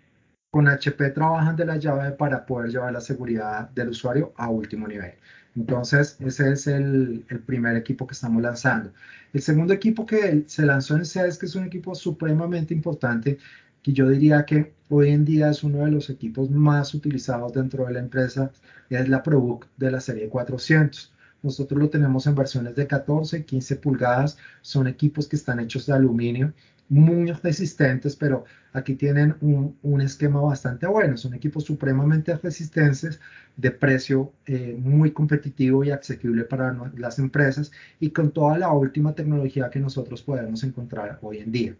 con 0.55 0.69
HP 0.69 1.09
trabajan 1.09 1.57
de 1.57 1.65
la 1.65 1.75
llave 1.75 2.11
para 2.11 2.45
poder 2.45 2.71
llevar 2.71 2.93
la 2.93 3.01
seguridad 3.01 3.69
del 3.71 3.89
usuario 3.89 4.31
a 4.37 4.47
último 4.47 4.87
nivel. 4.87 5.11
Entonces, 5.53 6.15
ese 6.21 6.53
es 6.53 6.67
el, 6.67 7.25
primer 7.45 7.75
equipo 7.75 8.07
que 8.07 8.13
estamos 8.13 8.41
lanzando. 8.41 8.93
El 9.33 9.41
segundo 9.41 9.73
equipo 9.73 10.05
que 10.05 10.45
se 10.47 10.65
lanzó 10.65 10.95
en 10.95 11.03
CES, 11.03 11.37
que 11.37 11.47
es 11.47 11.55
un 11.55 11.65
equipo 11.65 11.93
supremamente 11.93 12.73
importante, 12.73 13.37
que 13.83 13.91
yo 13.91 14.07
diría 14.07 14.45
que 14.45 14.73
hoy 14.87 15.09
en 15.09 15.25
día 15.25 15.49
es 15.49 15.61
uno 15.61 15.83
de 15.83 15.91
los 15.91 16.09
equipos 16.09 16.49
más 16.49 16.93
utilizados 16.93 17.51
dentro 17.51 17.85
de 17.87 17.91
la 17.91 17.99
empresa, 17.99 18.49
es 18.89 19.09
la 19.09 19.23
ProBook 19.23 19.67
de 19.75 19.91
la 19.91 19.99
serie 19.99 20.29
400. 20.29 21.13
Nosotros 21.43 21.77
lo 21.81 21.89
tenemos 21.89 22.27
en 22.27 22.35
versiones 22.35 22.77
de 22.77 22.87
14 22.87 23.39
y 23.39 23.43
15 23.43 23.75
pulgadas. 23.75 24.37
Son 24.61 24.87
equipos 24.87 25.27
que 25.27 25.35
están 25.35 25.59
hechos 25.59 25.85
de 25.85 25.91
aluminio 25.91 26.53
muy 26.89 27.31
resistentes, 27.31 28.15
pero 28.15 28.45
aquí 28.75 28.95
tienen 28.95 29.35
un, 29.41 30.01
esquema 30.01 30.41
bastante 30.41 30.85
bueno. 30.87 31.17
Son 31.17 31.33
equipos 31.33 31.63
supremamente 31.63 32.35
resistentes, 32.37 33.19
de 33.55 33.71
precio 33.71 34.33
eh, 34.45 34.75
muy 34.77 35.11
competitivo 35.11 35.83
y 35.83 35.91
accesible 35.91 36.43
para 36.43 36.75
las 36.97 37.19
empresas 37.19 37.71
y 37.99 38.09
con 38.11 38.31
toda 38.31 38.57
la 38.57 38.71
última 38.71 39.15
tecnología 39.15 39.69
que 39.69 39.79
nosotros 39.79 40.21
podemos 40.21 40.63
encontrar 40.63 41.19
hoy 41.21 41.39
en 41.39 41.51
día. 41.51 41.75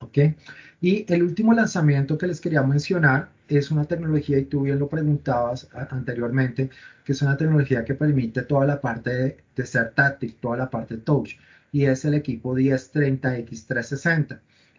¿Ok? 0.00 0.18
Y 0.80 1.12
el 1.12 1.22
último 1.24 1.52
lanzamiento 1.52 2.16
que 2.16 2.28
les 2.28 2.40
quería 2.40 2.62
mencionar 2.62 3.30
es 3.48 3.70
una 3.70 3.84
tecnología, 3.84 4.38
y 4.38 4.44
tú 4.44 4.62
bien 4.62 4.78
lo 4.78 4.88
preguntabas 4.88 5.68
anteriormente, 5.90 6.70
que 7.04 7.12
es 7.12 7.22
una 7.22 7.36
tecnología 7.36 7.84
que 7.84 7.94
permite 7.94 8.42
toda 8.42 8.64
la 8.66 8.80
parte 8.80 9.10
de, 9.10 9.36
de 9.56 9.66
ser 9.66 9.92
táctil, 9.94 10.36
toda 10.40 10.56
la 10.56 10.70
parte 10.70 10.98
touch 10.98 11.36
y 11.72 11.84
es 11.84 12.04
el 12.04 12.14
equipo 12.14 12.54
1030 12.54 13.38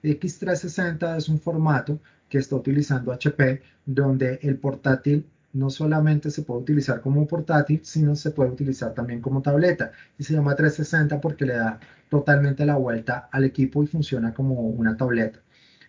X360. 0.03 0.99
X360 0.99 1.17
es 1.17 1.29
un 1.29 1.39
formato 1.39 1.99
que 2.29 2.37
está 2.37 2.55
utilizando 2.55 3.11
HP 3.11 3.61
donde 3.85 4.39
el 4.43 4.57
portátil 4.57 5.25
no 5.53 5.69
solamente 5.69 6.29
se 6.29 6.43
puede 6.43 6.61
utilizar 6.61 7.01
como 7.01 7.27
portátil, 7.27 7.81
sino 7.83 8.15
se 8.15 8.31
puede 8.31 8.51
utilizar 8.51 8.93
también 8.93 9.21
como 9.21 9.41
tableta. 9.41 9.91
Y 10.17 10.23
se 10.23 10.33
llama 10.33 10.55
360 10.55 11.19
porque 11.21 11.45
le 11.45 11.53
da 11.53 11.79
totalmente 12.09 12.65
la 12.65 12.75
vuelta 12.75 13.29
al 13.31 13.45
equipo 13.45 13.83
y 13.83 13.87
funciona 13.87 14.33
como 14.33 14.61
una 14.61 14.95
tableta. 14.95 15.39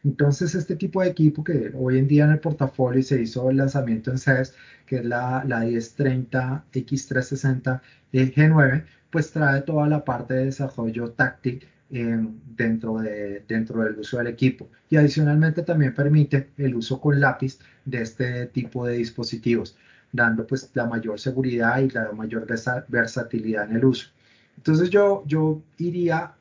Entonces, 0.03 0.55
este 0.55 0.77
tipo 0.77 1.03
de 1.03 1.09
equipo 1.09 1.45
que 1.45 1.73
hoy 1.75 1.99
en 1.99 2.09
día 2.09 2.25
en 2.25 2.31
el 2.31 2.41
portafolio 2.41 3.03
se 3.03 3.21
hizo 3.21 3.51
el 3.51 3.59
lanzamiento 3.59 4.11
en 4.11 4.19
CES, 4.19 4.55
que 4.87 4.97
es 4.97 5.05
la, 5.05 5.45
la 5.47 5.61
1030 5.61 6.65
X360 6.73 7.81
G9, 8.13 8.85
pues 9.11 9.31
trae 9.31 9.61
toda 9.63 9.89
la 9.89 10.05
parte 10.05 10.35
de 10.35 10.47
desarrollo 10.47 11.11
táctil 11.11 11.67
eh, 11.93 12.19
dentro, 12.57 12.99
de, 12.99 13.45
dentro 13.49 13.83
del 13.83 13.99
uso 13.99 14.19
del 14.19 14.29
equipo. 14.29 14.69
Y 14.89 14.97
adicionalmente 14.97 15.63
también 15.63 15.95
permite 15.95 16.51
el 16.57 16.75
uso 16.75 17.01
con 17.01 17.21
lápiz 17.21 17.59
de 17.85 18.03
este 18.03 18.47
tipo 18.47 18.87
de 18.87 18.95
dispositivos, 18.97 19.77
dando 20.13 20.47
pues 20.47 20.71
la 20.75 20.87
mayor 20.87 21.19
seguridad 21.19 21.81
y 21.81 21.91
la 21.91 22.13
mayor 22.13 22.47
versatilidad 22.89 23.69
en 23.69 23.77
el 23.77 23.85
uso. 23.85 24.09
Entonces 24.57 24.91
yo, 24.91 25.25
yo 25.27 25.63
iría 25.79 26.35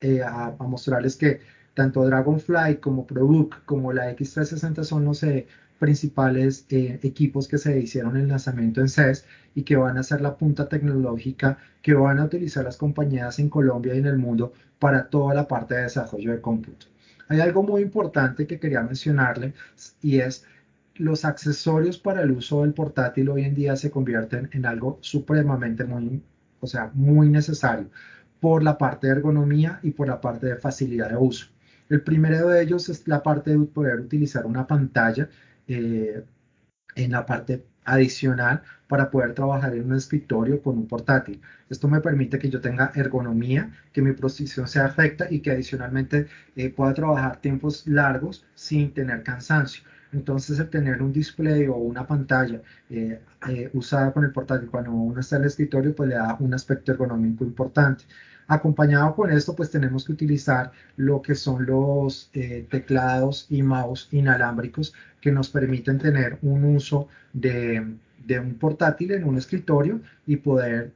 eh, 0.00 0.22
a, 0.22 0.56
mostrarles 0.60 1.16
que 1.16 1.40
tanto 1.74 2.04
Dragonfly 2.06 2.76
como 2.76 3.06
ProBook 3.06 3.64
como 3.66 3.92
la 3.92 4.10
X360 4.16 4.84
son 4.84 5.04
los 5.04 5.22
eh, 5.24 5.46
principales 5.80 6.66
eh, 6.68 7.00
equipos 7.02 7.48
que 7.48 7.58
se 7.58 7.80
hicieron 7.80 8.16
el 8.18 8.28
lanzamiento 8.28 8.82
en 8.82 8.88
CES 8.90 9.24
y 9.54 9.62
que 9.62 9.76
van 9.76 9.96
a 9.96 10.02
ser 10.02 10.20
la 10.20 10.36
punta 10.36 10.68
tecnológica 10.68 11.58
que 11.82 11.94
van 11.94 12.18
a 12.18 12.26
utilizar 12.26 12.64
las 12.64 12.76
compañías 12.76 13.38
en 13.38 13.48
Colombia 13.48 13.94
y 13.94 13.98
en 13.98 14.06
el 14.06 14.18
mundo 14.18 14.52
para 14.78 15.08
toda 15.08 15.34
la 15.34 15.48
parte 15.48 15.74
de 15.74 15.82
desarrollo 15.84 16.32
de 16.32 16.40
cómputo. 16.40 16.86
Hay 17.28 17.40
algo 17.40 17.62
muy 17.62 17.80
importante 17.80 18.46
que 18.46 18.60
quería 18.60 18.82
mencionarle 18.82 19.54
y 20.02 20.18
es 20.18 20.44
los 20.96 21.24
accesorios 21.24 21.96
para 21.96 22.20
el 22.22 22.32
uso 22.32 22.60
del 22.60 22.74
portátil 22.74 23.30
hoy 23.30 23.44
en 23.44 23.54
día 23.54 23.74
se 23.74 23.90
convierten 23.90 24.50
en 24.52 24.66
algo 24.66 24.98
supremamente 25.00 25.84
muy, 25.84 26.22
o 26.60 26.66
sea, 26.66 26.90
muy 26.92 27.30
necesario 27.30 27.88
por 28.38 28.62
la 28.62 28.76
parte 28.76 29.06
de 29.06 29.14
ergonomía 29.14 29.80
y 29.82 29.92
por 29.92 30.08
la 30.08 30.20
parte 30.20 30.46
de 30.46 30.56
facilidad 30.56 31.08
de 31.08 31.16
uso. 31.16 31.46
El 31.88 32.02
primero 32.02 32.48
de 32.48 32.62
ellos 32.62 32.90
es 32.90 33.08
la 33.08 33.22
parte 33.22 33.50
de 33.50 33.58
poder 33.64 34.00
utilizar 34.00 34.44
una 34.44 34.66
pantalla 34.66 35.30
eh, 35.70 36.24
en 36.96 37.12
la 37.12 37.24
parte 37.24 37.64
adicional 37.84 38.62
para 38.90 39.08
poder 39.08 39.34
trabajar 39.34 39.72
en 39.76 39.86
un 39.86 39.94
escritorio 39.94 40.60
con 40.60 40.76
un 40.76 40.88
portátil. 40.88 41.40
Esto 41.70 41.86
me 41.86 42.00
permite 42.00 42.40
que 42.40 42.50
yo 42.50 42.60
tenga 42.60 42.90
ergonomía, 42.96 43.70
que 43.92 44.02
mi 44.02 44.12
posición 44.14 44.66
sea 44.66 44.88
recta 44.88 45.28
y 45.30 45.38
que 45.40 45.52
adicionalmente 45.52 46.26
eh, 46.56 46.70
pueda 46.70 46.92
trabajar 46.92 47.40
tiempos 47.40 47.86
largos 47.86 48.44
sin 48.56 48.92
tener 48.92 49.22
cansancio. 49.22 49.84
Entonces 50.12 50.58
el 50.58 50.68
tener 50.70 51.00
un 51.02 51.12
display 51.12 51.68
o 51.68 51.76
una 51.76 52.04
pantalla 52.04 52.60
eh, 52.90 53.20
eh, 53.48 53.70
usada 53.74 54.12
con 54.12 54.24
el 54.24 54.32
portátil 54.32 54.68
cuando 54.68 54.90
uno 54.90 55.20
está 55.20 55.36
en 55.36 55.42
el 55.42 55.48
escritorio, 55.48 55.94
pues 55.94 56.08
le 56.08 56.16
da 56.16 56.36
un 56.40 56.52
aspecto 56.52 56.90
ergonómico 56.90 57.44
importante. 57.44 58.04
Acompañado 58.48 59.14
con 59.14 59.30
esto, 59.30 59.54
pues 59.54 59.70
tenemos 59.70 60.04
que 60.04 60.10
utilizar 60.10 60.72
lo 60.96 61.22
que 61.22 61.36
son 61.36 61.64
los 61.64 62.32
teclados 62.32 63.46
y 63.48 63.62
mouse 63.62 64.08
inalámbricos 64.10 64.92
que 65.20 65.30
nos 65.30 65.48
permiten 65.48 65.98
tener 65.98 66.38
un 66.42 66.64
uso 66.64 67.06
de, 67.32 67.86
de 68.24 68.38
un 68.38 68.54
portátil 68.54 69.12
en 69.12 69.24
un 69.24 69.36
escritorio 69.36 70.00
y 70.26 70.36
poder 70.36 70.92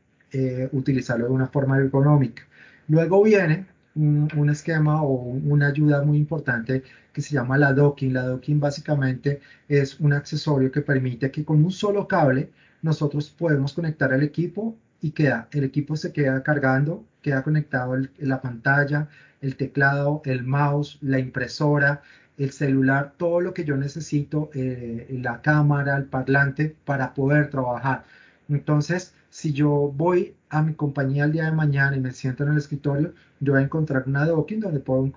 utilizarlo 0.73 1.27
de 1.27 1.33
una 1.33 1.47
forma 1.47 1.79
ergonómica. 1.79 2.43
Luego 2.89 3.23
viene 3.23 3.67
un, 3.95 4.51
esquema 4.51 5.03
o 5.03 5.13
una 5.13 5.69
ayuda 5.69 6.03
muy 6.03 6.19
importante 6.19 6.83
que 7.13 7.23
se 7.23 7.35
llama 7.35 7.57
la 7.59 7.73
docking. 7.73 8.13
La 8.13 8.25
docking 8.25 8.61
básicamente 8.61 9.41
es 9.69 10.01
un 10.01 10.13
accesorio 10.13 10.71
que 10.71 10.83
permite 10.83 11.31
que 11.31 11.45
con 11.45 11.65
un 11.65 11.71
solo 11.71 12.09
cable 12.09 12.51
nosotros 12.83 13.31
podemos 13.31 13.73
conectar 13.73 14.13
el 14.13 14.23
equipo 14.23 14.77
y 15.01 15.13
queda, 15.13 15.49
el 15.53 15.65
equipo 15.65 15.97
se 15.97 16.13
queda 16.13 16.43
cargando, 16.43 17.05
queda 17.23 17.43
conectado 17.43 17.97
la 18.19 18.41
pantalla, 18.41 19.09
el 19.41 19.57
teclado, 19.57 20.23
el 20.25 20.45
mouse, 20.45 20.99
la 21.03 21.19
impresora, 21.19 22.03
el 22.39 22.51
celular, 22.53 23.15
todo 23.17 23.41
lo 23.41 23.55
que 23.55 23.65
yo 23.65 23.77
necesito, 23.77 24.51
eh, 24.55 25.07
la 25.23 25.41
cámara, 25.43 25.97
el 25.97 26.05
parlante 26.05 26.77
para 26.85 27.15
poder 27.15 27.51
trabajar. 27.51 28.05
Entonces, 28.49 29.15
si 29.31 29.53
yo 29.53 29.93
voy 29.97 30.35
a 30.49 30.63
mi 30.63 30.75
compañía 30.75 31.25
el 31.25 31.33
día 31.33 31.47
de 31.47 31.53
mañana 31.53 31.97
y 31.97 32.01
me 32.01 32.13
siento 32.13 32.45
en 32.45 32.51
el 32.51 32.59
escritorio, 32.59 33.15
yo 33.41 33.53
voy 33.53 33.63
a 33.63 33.65
encontrar 33.65 34.05
una 34.07 34.27
docking 34.27 34.61
donde 34.61 34.81
puedo 34.81 35.11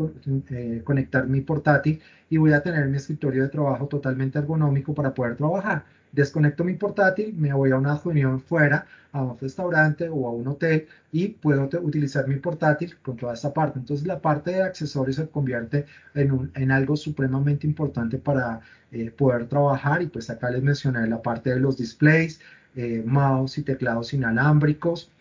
eh, 0.49 0.81
conectar 0.83 1.27
mi 1.27 1.41
portátil 1.41 2.01
y 2.29 2.37
voy 2.37 2.53
a 2.53 2.61
tener 2.61 2.87
mi 2.87 2.97
escritorio 2.97 3.43
de 3.43 3.49
trabajo 3.49 3.87
totalmente 3.87 4.39
ergonómico 4.39 4.93
para 4.93 5.13
poder 5.13 5.35
trabajar. 5.37 5.85
Desconecto 6.11 6.63
mi 6.63 6.73
portátil, 6.73 7.33
me 7.35 7.53
voy 7.53 7.71
a 7.71 7.77
una 7.77 7.97
reunión 7.97 8.39
fuera, 8.39 8.87
a 9.11 9.21
un 9.23 9.37
restaurante 9.39 10.09
o 10.09 10.27
a 10.27 10.31
un 10.31 10.47
hotel 10.47 10.87
y 11.11 11.29
puedo 11.29 11.69
utilizar 11.81 12.27
mi 12.27 12.35
portátil 12.37 12.97
con 13.01 13.17
toda 13.17 13.33
esta 13.33 13.53
parte. 13.53 13.79
Entonces 13.79 14.05
la 14.07 14.19
parte 14.19 14.51
de 14.51 14.63
accesorios 14.63 15.17
se 15.17 15.27
convierte 15.27 15.85
en, 16.13 16.51
en 16.55 16.71
algo 16.71 16.95
supremamente 16.95 17.67
importante 17.67 18.17
para 18.17 18.61
eh, 18.91 19.11
poder 19.11 19.47
trabajar 19.47 20.01
y 20.01 20.07
pues 20.07 20.29
acá 20.29 20.49
les 20.49 20.63
mencioné 20.63 21.07
la 21.07 21.21
parte 21.21 21.49
de 21.49 21.59
los 21.59 21.77
displays, 21.77 22.39
eh, 22.75 23.03
mouse 23.05 23.57
y 23.57 23.63
teclados 23.63 24.13
inalámbricos. 24.13 25.11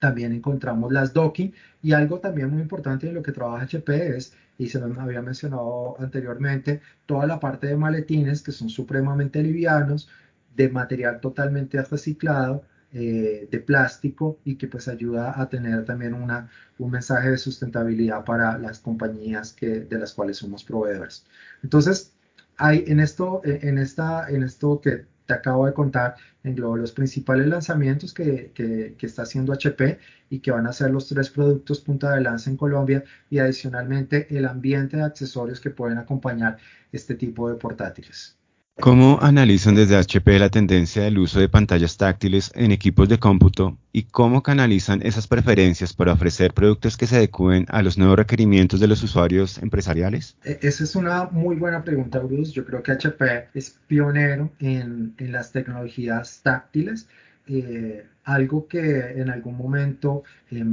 También 0.00 0.32
encontramos 0.32 0.92
las 0.92 1.12
docking 1.12 1.54
y 1.80 1.92
algo 1.92 2.18
también 2.18 2.50
muy 2.50 2.60
importante 2.60 3.08
en 3.08 3.14
lo 3.14 3.22
que 3.22 3.30
trabaja 3.32 3.64
HP 3.64 4.16
es, 4.16 4.34
y 4.62 4.68
se 4.68 4.80
me 4.80 5.00
había 5.00 5.22
mencionado 5.22 5.96
anteriormente, 6.00 6.80
toda 7.06 7.26
la 7.26 7.40
parte 7.40 7.66
de 7.66 7.76
maletines 7.76 8.42
que 8.42 8.52
son 8.52 8.68
supremamente 8.68 9.42
livianos, 9.42 10.08
de 10.54 10.68
material 10.68 11.20
totalmente 11.20 11.82
reciclado, 11.82 12.62
eh, 12.92 13.48
de 13.50 13.58
plástico 13.58 14.38
y 14.44 14.56
que 14.56 14.68
pues 14.68 14.86
ayuda 14.86 15.40
a 15.40 15.48
tener 15.48 15.84
también 15.84 16.14
una, 16.14 16.50
un 16.78 16.90
mensaje 16.90 17.30
de 17.30 17.38
sustentabilidad 17.38 18.24
para 18.24 18.58
las 18.58 18.80
compañías 18.80 19.52
que, 19.52 19.80
de 19.80 19.98
las 19.98 20.12
cuales 20.12 20.36
somos 20.36 20.62
proveedores. 20.62 21.24
Entonces, 21.62 22.12
hay 22.58 22.84
en 22.86 23.00
esto, 23.00 23.40
en 23.44 23.78
esta, 23.78 24.28
en 24.28 24.42
esto 24.42 24.80
que 24.80 25.06
acabo 25.32 25.66
de 25.66 25.72
contar, 25.72 26.16
englobo 26.44 26.76
los 26.76 26.92
principales 26.92 27.46
lanzamientos 27.46 28.12
que, 28.14 28.52
que, 28.54 29.06
está 29.06 29.22
haciendo 29.22 29.52
HP 29.52 29.98
y 30.30 30.40
que 30.40 30.50
van 30.50 30.66
a 30.66 30.72
ser 30.72 30.90
los 30.90 31.08
tres 31.08 31.30
productos 31.30 31.80
punta 31.80 32.14
de 32.14 32.20
lanza 32.20 32.50
en 32.50 32.56
Colombia 32.56 33.04
y 33.30 33.38
adicionalmente 33.38 34.26
el 34.36 34.46
ambiente 34.46 34.96
de 34.96 35.04
accesorios 35.04 35.60
que 35.60 35.70
pueden 35.70 35.98
acompañar 35.98 36.58
este 36.92 37.14
tipo 37.14 37.48
de 37.48 37.56
portátiles. 37.56 38.36
¿Cómo 38.80 39.18
analizan 39.20 39.74
desde 39.74 39.96
HP 39.96 40.38
la 40.38 40.48
tendencia 40.48 41.02
del 41.02 41.18
uso 41.18 41.38
de 41.38 41.48
pantallas 41.48 41.98
táctiles 41.98 42.50
en 42.54 42.72
equipos 42.72 43.06
de 43.08 43.18
cómputo 43.18 43.76
y 43.92 44.04
cómo 44.04 44.42
canalizan 44.42 45.02
esas 45.02 45.28
preferencias 45.28 45.92
para 45.92 46.14
ofrecer 46.14 46.54
productos 46.54 46.96
que 46.96 47.06
se 47.06 47.16
adecúen 47.16 47.66
a 47.68 47.82
los 47.82 47.98
nuevos 47.98 48.16
requerimientos 48.16 48.80
de 48.80 48.88
los 48.88 49.02
usuarios 49.02 49.58
empresariales? 49.58 50.36
E, 50.42 50.58
esa 50.62 50.84
es 50.84 50.96
una 50.96 51.24
muy 51.24 51.56
buena 51.56 51.84
pregunta, 51.84 52.18
Bruce. 52.18 52.52
Yo 52.52 52.64
creo 52.64 52.82
que 52.82 52.92
HP 52.92 53.48
es 53.54 53.78
pionero 53.86 54.50
en, 54.58 55.14
las 55.18 55.52
tecnologías 55.52 56.40
táctiles. 56.42 57.06
Eh, 57.46 58.06
algo 58.24 58.66
que 58.66 58.80
en 58.80 59.28
algún 59.28 59.58
momento 59.58 60.24
eh, 60.50 60.64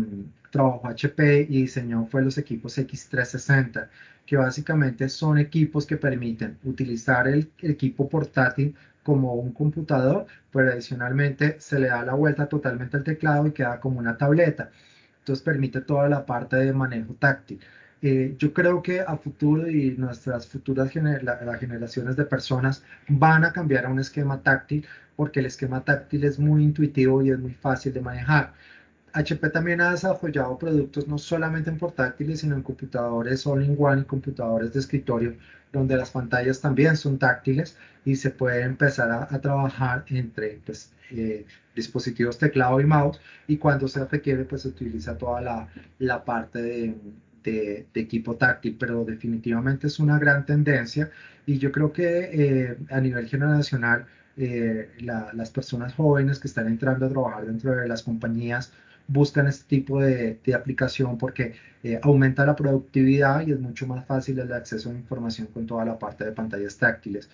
trabajó 0.51 0.88
HP 0.88 1.48
y 1.50 1.63
diseñó 1.63 2.08
fue 2.10 2.24
los 2.24 2.38
equipos 2.38 2.77
X360 2.77 3.90
que 4.29 4.37
básicamente 4.37 5.09
son 5.09 5.39
equipos 5.39 5.87
que 5.87 5.98
permiten 5.98 6.59
utilizar 6.63 7.27
el, 7.27 7.51
equipo 7.63 8.07
portátil 8.07 8.75
como 9.01 9.33
un 9.33 9.51
computador, 9.53 10.27
pero 10.51 10.72
adicionalmente 10.72 11.59
se 11.59 11.79
le 11.79 11.87
da 11.87 12.05
la 12.05 12.13
vuelta 12.13 12.48
totalmente 12.48 12.96
al 12.98 13.03
teclado 13.03 13.48
y 13.48 13.53
queda 13.53 13.79
como 13.79 13.98
una 13.98 14.18
tableta. 14.18 14.70
Entonces 15.18 15.44
permite 15.44 15.81
toda 15.81 16.07
la 16.09 16.27
parte 16.27 16.57
de 16.57 16.72
manejo 16.72 17.15
táctil. 17.15 17.59
Eh, 18.03 18.35
yo 18.37 18.53
creo 18.53 18.83
que 18.83 19.01
a 19.01 19.18
futuro 19.18 19.68
y 19.68 19.96
nuestras 19.98 20.46
futuras 20.46 20.92
generaciones 20.92 22.15
de 22.15 22.25
personas 22.25 22.83
van 23.07 23.46
a 23.46 23.51
cambiar 23.51 23.87
a 23.87 23.89
un 23.89 24.00
esquema 24.00 24.44
táctil 24.44 24.85
porque 25.15 25.39
el 25.39 25.48
esquema 25.48 25.83
táctil 25.83 26.24
es 26.24 26.37
muy 26.37 26.63
intuitivo 26.63 27.24
y 27.24 27.31
es 27.31 27.39
muy 27.39 27.55
fácil 27.55 27.94
de 27.94 28.01
manejar. 28.01 28.53
HP 29.13 29.50
también 29.50 29.81
ha 29.81 29.91
desarrollado 29.91 30.57
productos 30.57 31.07
no 31.07 31.17
solamente 31.17 31.69
en 31.69 31.77
portátiles, 31.77 32.41
sino 32.41 32.55
en 32.55 32.63
computadores 32.63 33.45
all-in-one 33.48 34.01
y 34.01 34.05
computadores 34.05 34.74
de 34.74 34.79
escritorio, 34.79 35.35
donde 35.72 35.95
las 35.98 36.11
pantallas 36.11 36.61
también 36.61 36.98
son 36.98 37.17
táctiles 37.17 37.77
y 38.05 38.15
se 38.15 38.31
puede 38.31 38.63
empezar 38.63 39.11
a, 39.11 39.41
trabajar 39.41 40.05
entre 40.09 40.59
pues, 40.65 40.93
eh, 41.11 41.45
dispositivos 41.75 42.37
teclado 42.37 42.79
y 42.79 42.85
mouse 42.85 43.19
y 43.48 43.57
cuando 43.57 43.87
se 43.87 44.05
requiere 44.05 44.45
pues 44.45 44.63
se 44.63 44.69
utiliza 44.69 45.17
toda 45.17 45.41
la, 46.00 46.25
parte 46.25 46.61
de, 46.61 46.95
de, 47.43 47.87
equipo 47.95 48.35
táctil, 48.35 48.77
pero 48.79 49.05
definitivamente 49.05 49.87
es 49.87 50.00
una 50.00 50.19
gran 50.19 50.45
tendencia 50.45 51.09
y 51.45 51.57
yo 51.57 51.72
creo 51.72 51.91
que 51.91 52.29
eh, 52.31 52.77
a 52.89 53.00
nivel 53.00 53.27
generacional 53.27 54.05
eh, 54.39 54.89
las 55.01 55.51
personas 55.51 55.93
jóvenes 55.93 56.39
que 56.39 56.47
están 56.47 56.67
entrando 56.67 57.05
a 57.05 57.09
trabajar 57.09 57.45
dentro 57.45 57.75
de 57.75 57.87
las 57.87 58.03
compañías 58.03 58.71
buscan 59.09 59.47
este 59.47 59.65
tipo 59.67 60.01
de, 60.01 60.39
aplicación 60.53 61.17
porque 61.17 61.55
eh, 61.83 61.99
aumenta 62.01 62.45
la 62.45 62.55
productividad 62.55 63.45
y 63.45 63.51
es 63.51 63.59
mucho 63.59 63.87
más 63.87 64.05
fácil 64.05 64.39
el 64.39 64.51
acceso 64.53 64.89
a 64.89 64.93
información 64.93 65.47
con 65.47 65.65
toda 65.65 65.83
la 65.83 65.97
parte 65.97 66.25
de 66.25 66.31
pantallas 66.31 66.77
táctiles. 66.77 67.29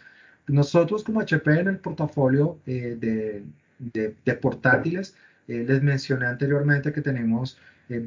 Nosotros 0.47 1.03
como 1.03 1.21
HP 1.21 1.59
en 1.59 1.67
el 1.67 1.77
portafolio 1.77 2.59
eh, 2.65 3.43
de, 3.79 4.33
portátiles, 4.35 5.15
eh, 5.47 5.65
les 5.67 5.81
mencioné 5.81 6.27
anteriormente 6.27 6.93
que 6.93 7.01
tenemos 7.01 7.57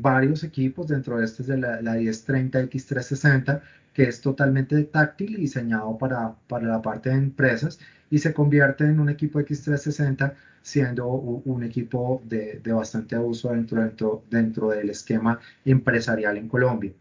varios 0.00 0.44
equipos, 0.44 0.88
dentro 0.88 1.18
de 1.18 1.24
este 1.24 1.42
es 1.42 1.48
de 1.48 1.58
la, 1.58 1.80
la 1.80 1.94
1030 1.94 2.62
X360, 2.62 3.62
que 3.92 4.04
es 4.04 4.20
totalmente 4.20 4.82
táctil 4.84 5.34
y 5.34 5.42
diseñado 5.42 5.98
para, 5.98 6.34
para 6.46 6.66
la 6.68 6.82
parte 6.82 7.10
de 7.10 7.16
empresas 7.16 7.78
y 8.10 8.18
se 8.18 8.32
convierte 8.32 8.84
en 8.84 9.00
un 9.00 9.08
equipo 9.08 9.40
X360 9.40 10.34
siendo 10.62 11.06
un, 11.08 11.62
equipo 11.62 12.22
de, 12.24 12.60
bastante 12.64 13.16
uso 13.18 13.50
dentro, 13.50 13.82
dentro, 13.82 14.24
dentro 14.30 14.68
del 14.70 14.90
esquema 14.90 15.40
empresarial 15.64 16.36
en 16.36 16.48
Colombia. 16.48 16.92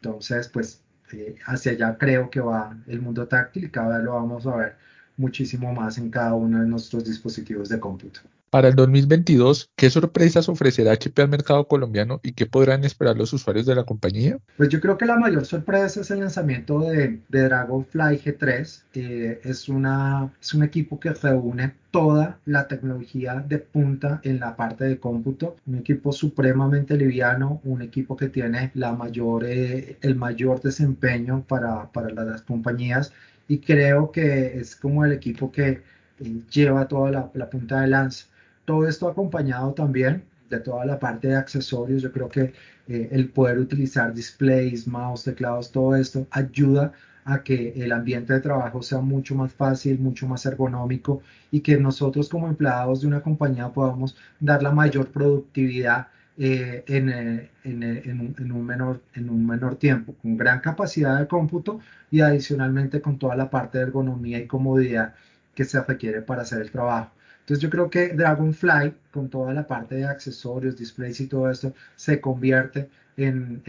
Entonces, 0.00 0.48
pues 0.48 0.82
eh, 1.12 1.36
hacia 1.46 1.72
allá 1.72 1.96
creo 1.98 2.30
que 2.30 2.40
va 2.40 2.76
el 2.86 3.00
mundo 3.00 3.28
táctil 3.28 3.64
y 3.64 3.70
cada 3.70 3.98
vez 3.98 4.04
lo 4.04 4.14
vamos 4.14 4.46
a 4.46 4.56
ver 4.56 4.76
muchísimo 5.16 5.72
más 5.72 5.98
en 5.98 6.10
cada 6.10 6.34
uno 6.34 6.60
de 6.60 6.66
nuestros 6.66 7.04
dispositivos 7.04 7.68
de 7.68 7.78
cómputo. 7.78 8.20
Para 8.54 8.68
el 8.68 8.76
2022, 8.76 9.72
¿qué 9.74 9.90
sorpresas 9.90 10.48
ofrecerá 10.48 10.92
HP 10.92 11.22
al 11.22 11.28
mercado 11.28 11.66
colombiano 11.66 12.20
y 12.22 12.34
qué 12.34 12.46
podrán 12.46 12.84
esperar 12.84 13.16
los 13.16 13.32
usuarios 13.32 13.66
de 13.66 13.74
la 13.74 13.82
compañía? 13.82 14.38
Pues 14.56 14.68
yo 14.68 14.80
creo 14.80 14.96
que 14.96 15.06
la 15.06 15.16
mayor 15.16 15.44
sorpresa 15.44 16.02
es 16.02 16.10
el 16.12 16.20
lanzamiento 16.20 16.78
de, 16.78 17.20
Dragonfly 17.30 18.16
G3. 18.16 18.82
Eh, 18.94 19.40
es, 19.42 19.68
una, 19.68 20.32
es 20.40 20.54
un 20.54 20.62
equipo 20.62 21.00
que 21.00 21.10
reúne 21.10 21.74
toda 21.90 22.38
la 22.44 22.68
tecnología 22.68 23.44
de 23.44 23.58
punta 23.58 24.20
en 24.22 24.38
la 24.38 24.54
parte 24.54 24.84
de 24.84 25.00
cómputo. 25.00 25.56
Un 25.66 25.78
equipo 25.78 26.12
supremamente 26.12 26.96
liviano, 26.96 27.60
un 27.64 27.82
equipo 27.82 28.16
que 28.16 28.28
tiene 28.28 28.70
la 28.74 28.92
mayor, 28.92 29.46
eh, 29.46 29.98
el 30.00 30.14
mayor 30.14 30.62
desempeño 30.62 31.42
para, 31.42 31.90
para 31.90 32.10
las 32.10 32.42
compañías 32.42 33.12
y 33.48 33.58
creo 33.58 34.12
que 34.12 34.60
es 34.60 34.76
como 34.76 35.04
el 35.04 35.10
equipo 35.10 35.50
que 35.50 35.82
eh, 36.20 36.42
lleva 36.52 36.86
toda 36.86 37.10
la, 37.10 37.30
la 37.34 37.50
punta 37.50 37.80
de 37.80 37.88
lanza. 37.88 38.26
Todo 38.64 38.88
esto 38.88 39.08
acompañado 39.08 39.72
también 39.74 40.24
de 40.50 40.60
toda 40.60 40.84
la 40.84 40.98
parte 40.98 41.28
de 41.28 41.36
accesorios. 41.36 42.02
Yo 42.02 42.12
creo 42.12 42.28
que 42.28 42.52
eh, 42.88 43.08
el 43.12 43.28
poder 43.30 43.58
utilizar 43.58 44.12
displays, 44.14 44.86
mouse, 44.86 45.24
teclados, 45.24 45.70
todo 45.72 45.96
esto 45.96 46.26
ayuda 46.30 46.92
a 47.24 47.42
que 47.42 47.72
el 47.76 47.92
ambiente 47.92 48.34
de 48.34 48.40
trabajo 48.40 48.82
sea 48.82 49.00
mucho 49.00 49.34
más 49.34 49.52
fácil, 49.52 49.98
mucho 49.98 50.26
más 50.26 50.44
ergonómico 50.46 51.22
y 51.50 51.60
que 51.60 51.78
nosotros 51.78 52.28
como 52.28 52.48
empleados 52.48 53.00
de 53.00 53.06
una 53.06 53.22
compañía 53.22 53.68
podamos 53.72 54.16
dar 54.40 54.62
la 54.62 54.72
mayor 54.72 55.08
productividad 55.08 56.08
eh, 56.36 56.84
un, 56.88 57.08
en, 57.64 58.52
un, 58.52 58.66
menor, 58.66 59.00
en 59.14 59.30
un 59.30 59.46
menor 59.46 59.76
tiempo, 59.76 60.14
con 60.20 60.36
gran 60.36 60.60
capacidad 60.60 61.18
de 61.18 61.28
cómputo 61.28 61.80
y 62.10 62.20
adicionalmente 62.20 63.00
con 63.00 63.18
toda 63.18 63.36
la 63.36 63.48
parte 63.50 63.78
de 63.78 63.84
ergonomía 63.84 64.38
y 64.38 64.46
comodidad 64.46 65.14
que 65.54 65.64
se 65.64 65.80
requiere 65.82 66.22
para 66.22 66.42
hacer 66.42 66.60
el 66.60 66.70
trabajo. 66.70 67.12
Entonces 67.44 67.62
yo 67.62 67.68
creo 67.68 67.90
que 67.90 68.08
Dragonfly, 68.08 68.94
con 69.10 69.28
toda 69.28 69.52
la 69.52 69.66
parte 69.66 69.96
de 69.96 70.06
accesorios, 70.06 70.78
displays 70.78 71.20
y 71.20 71.26
todo 71.26 71.50
esto, 71.50 71.74
se 71.94 72.18
convierte 72.18 72.88
en, 73.18 73.62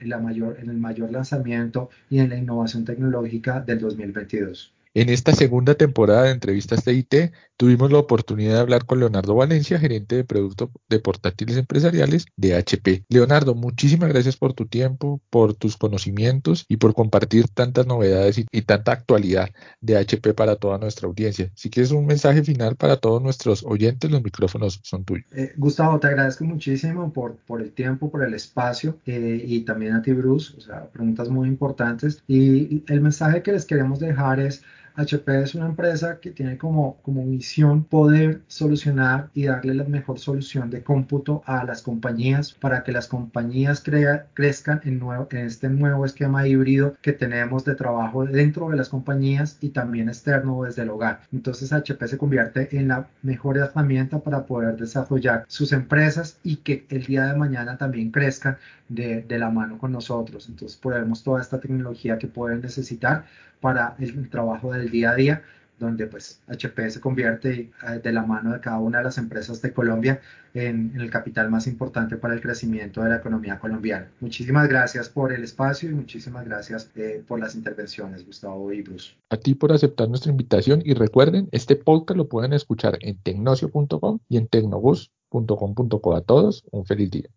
la 0.00 0.18
el 0.18 0.76
mayor 0.78 1.12
lanzamiento 1.12 1.90
y 2.08 2.20
en 2.20 2.30
la 2.30 2.36
innovación 2.38 2.86
tecnológica 2.86 3.60
del 3.60 3.78
2022. 3.78 4.72
En 4.94 5.08
esta 5.08 5.32
segunda 5.32 5.74
temporada 5.74 6.24
de 6.24 6.32
entrevistas 6.32 6.84
TIT 6.84 7.32
tuvimos 7.56 7.90
la 7.90 7.96
oportunidad 7.96 8.56
de 8.56 8.60
hablar 8.60 8.84
con 8.84 9.00
Leonardo 9.00 9.34
Valencia, 9.34 9.78
gerente 9.78 10.16
de 10.16 10.24
producto 10.24 10.70
de 10.90 11.00
portátiles 11.00 11.56
empresariales 11.56 12.26
de 12.36 12.56
HP. 12.56 13.06
Leonardo, 13.08 13.54
muchísimas 13.54 14.10
gracias 14.10 14.36
por 14.36 14.52
tu 14.52 14.66
tiempo, 14.66 15.22
por 15.30 15.54
tus 15.54 15.78
conocimientos 15.78 16.66
y 16.68 16.76
por 16.76 16.92
compartir 16.92 17.48
tantas 17.48 17.86
novedades 17.86 18.36
y, 18.36 18.62
tanta 18.62 18.92
actualidad 18.92 19.48
de 19.80 19.96
HP 19.96 20.34
para 20.34 20.56
toda 20.56 20.76
nuestra 20.76 21.08
audiencia. 21.08 21.50
Si 21.54 21.70
quieres 21.70 21.90
un 21.92 22.04
mensaje 22.04 22.44
final 22.44 22.76
para 22.76 22.98
todos 22.98 23.22
nuestros 23.22 23.64
oyentes, 23.64 24.10
los 24.10 24.22
micrófonos 24.22 24.80
son 24.82 25.04
tuyos. 25.04 25.24
Eh, 25.32 25.54
Gustavo, 25.56 25.98
te 26.00 26.08
agradezco 26.08 26.44
muchísimo 26.44 27.10
por, 27.14 27.38
el 27.62 27.72
tiempo, 27.72 28.10
por 28.10 28.24
el 28.24 28.34
espacio 28.34 28.98
eh, 29.06 29.42
y 29.42 29.60
también 29.60 29.94
a 29.94 30.02
ti, 30.02 30.12
Bruce. 30.12 30.54
O 30.58 30.60
sea, 30.60 30.84
preguntas 30.90 31.30
muy 31.30 31.48
importantes. 31.48 32.22
Y 32.28 32.84
el 32.88 33.00
mensaje 33.00 33.42
que 33.42 33.52
les 33.52 33.64
queremos 33.64 33.98
dejar 33.98 34.38
es 34.38 34.62
HP 34.94 35.42
es 35.42 35.54
una 35.54 35.66
empresa 35.66 36.18
que 36.20 36.30
tiene 36.30 36.58
como, 36.58 36.96
como 37.02 37.24
misión 37.24 37.84
poder 37.84 38.42
solucionar 38.46 39.30
y 39.34 39.46
darle 39.46 39.74
la 39.74 39.84
mejor 39.84 40.18
solución 40.18 40.70
de 40.70 40.82
cómputo 40.82 41.42
a 41.46 41.64
las 41.64 41.82
compañías 41.82 42.52
para 42.52 42.82
que 42.82 42.92
las 42.92 43.08
compañías 43.08 43.82
crezcan 43.82 44.80
en, 44.84 44.98
nuevo, 44.98 45.28
en 45.30 45.46
este 45.46 45.68
nuevo 45.68 46.04
esquema 46.04 46.46
híbrido 46.46 46.96
que 47.00 47.12
tenemos 47.12 47.64
de 47.64 47.74
trabajo 47.74 48.24
dentro 48.24 48.68
de 48.68 48.76
las 48.76 48.88
compañías 48.88 49.58
y 49.60 49.70
también 49.70 50.08
externo 50.08 50.62
desde 50.62 50.82
el 50.82 50.90
hogar. 50.90 51.20
Entonces 51.32 51.72
HP 51.72 52.08
se 52.08 52.18
convierte 52.18 52.76
en 52.76 52.88
la 52.88 53.08
mejor 53.22 53.58
herramienta 53.58 54.18
para 54.18 54.46
poder 54.46 54.76
desarrollar 54.76 55.44
sus 55.48 55.72
empresas 55.72 56.38
y 56.42 56.56
que 56.56 56.86
el 56.90 57.04
día 57.06 57.26
de 57.26 57.36
mañana 57.36 57.78
también 57.78 58.10
crezcan 58.10 58.58
de, 58.88 59.22
de 59.22 59.38
la 59.38 59.50
mano 59.50 59.78
con 59.78 59.92
nosotros. 59.92 60.48
Entonces 60.48 60.76
podemos 60.76 61.22
toda 61.22 61.40
esta 61.40 61.60
tecnología 61.60 62.18
que 62.18 62.26
pueden 62.26 62.60
necesitar 62.60 63.24
para 63.62 63.96
el, 63.98 64.28
trabajo 64.28 64.72
del 64.72 64.90
día 64.90 65.12
a 65.12 65.14
día, 65.14 65.42
donde 65.78 66.06
pues 66.06 66.42
HP 66.48 66.90
se 66.90 67.00
convierte 67.00 67.70
eh, 67.88 68.00
de 68.02 68.12
la 68.12 68.22
mano 68.22 68.52
de 68.52 68.60
cada 68.60 68.78
una 68.78 68.98
de 68.98 69.04
las 69.04 69.16
empresas 69.18 69.62
de 69.62 69.72
Colombia 69.72 70.20
en, 70.52 70.92
el 70.96 71.10
capital 71.10 71.50
más 71.50 71.66
importante 71.66 72.16
para 72.16 72.34
el 72.34 72.40
crecimiento 72.40 73.02
de 73.02 73.08
la 73.08 73.16
economía 73.16 73.58
colombiana. 73.58 74.08
Muchísimas 74.20 74.68
gracias 74.68 75.08
por 75.08 75.32
el 75.32 75.42
espacio 75.42 75.90
y 75.90 75.94
muchísimas 75.94 76.44
gracias 76.44 76.90
eh, 76.94 77.22
por 77.26 77.40
las 77.40 77.54
intervenciones, 77.54 78.26
Gustavo 78.26 78.72
y 78.72 78.82
Bruce. 78.82 79.14
A 79.30 79.38
ti 79.38 79.54
por 79.54 79.72
aceptar 79.72 80.08
nuestra 80.08 80.30
invitación 80.30 80.82
y 80.84 80.94
recuerden, 80.94 81.48
este 81.52 81.76
podcast 81.76 82.18
lo 82.18 82.28
pueden 82.28 82.52
escuchar 82.52 82.98
en 83.00 83.16
tecnocio.com 83.22 84.18
y 84.28 84.36
en 84.36 84.46
tecnobus.com.co. 84.48 86.14
A 86.14 86.20
todos, 86.20 86.64
un 86.70 86.84
feliz 86.84 87.10
día. 87.10 87.28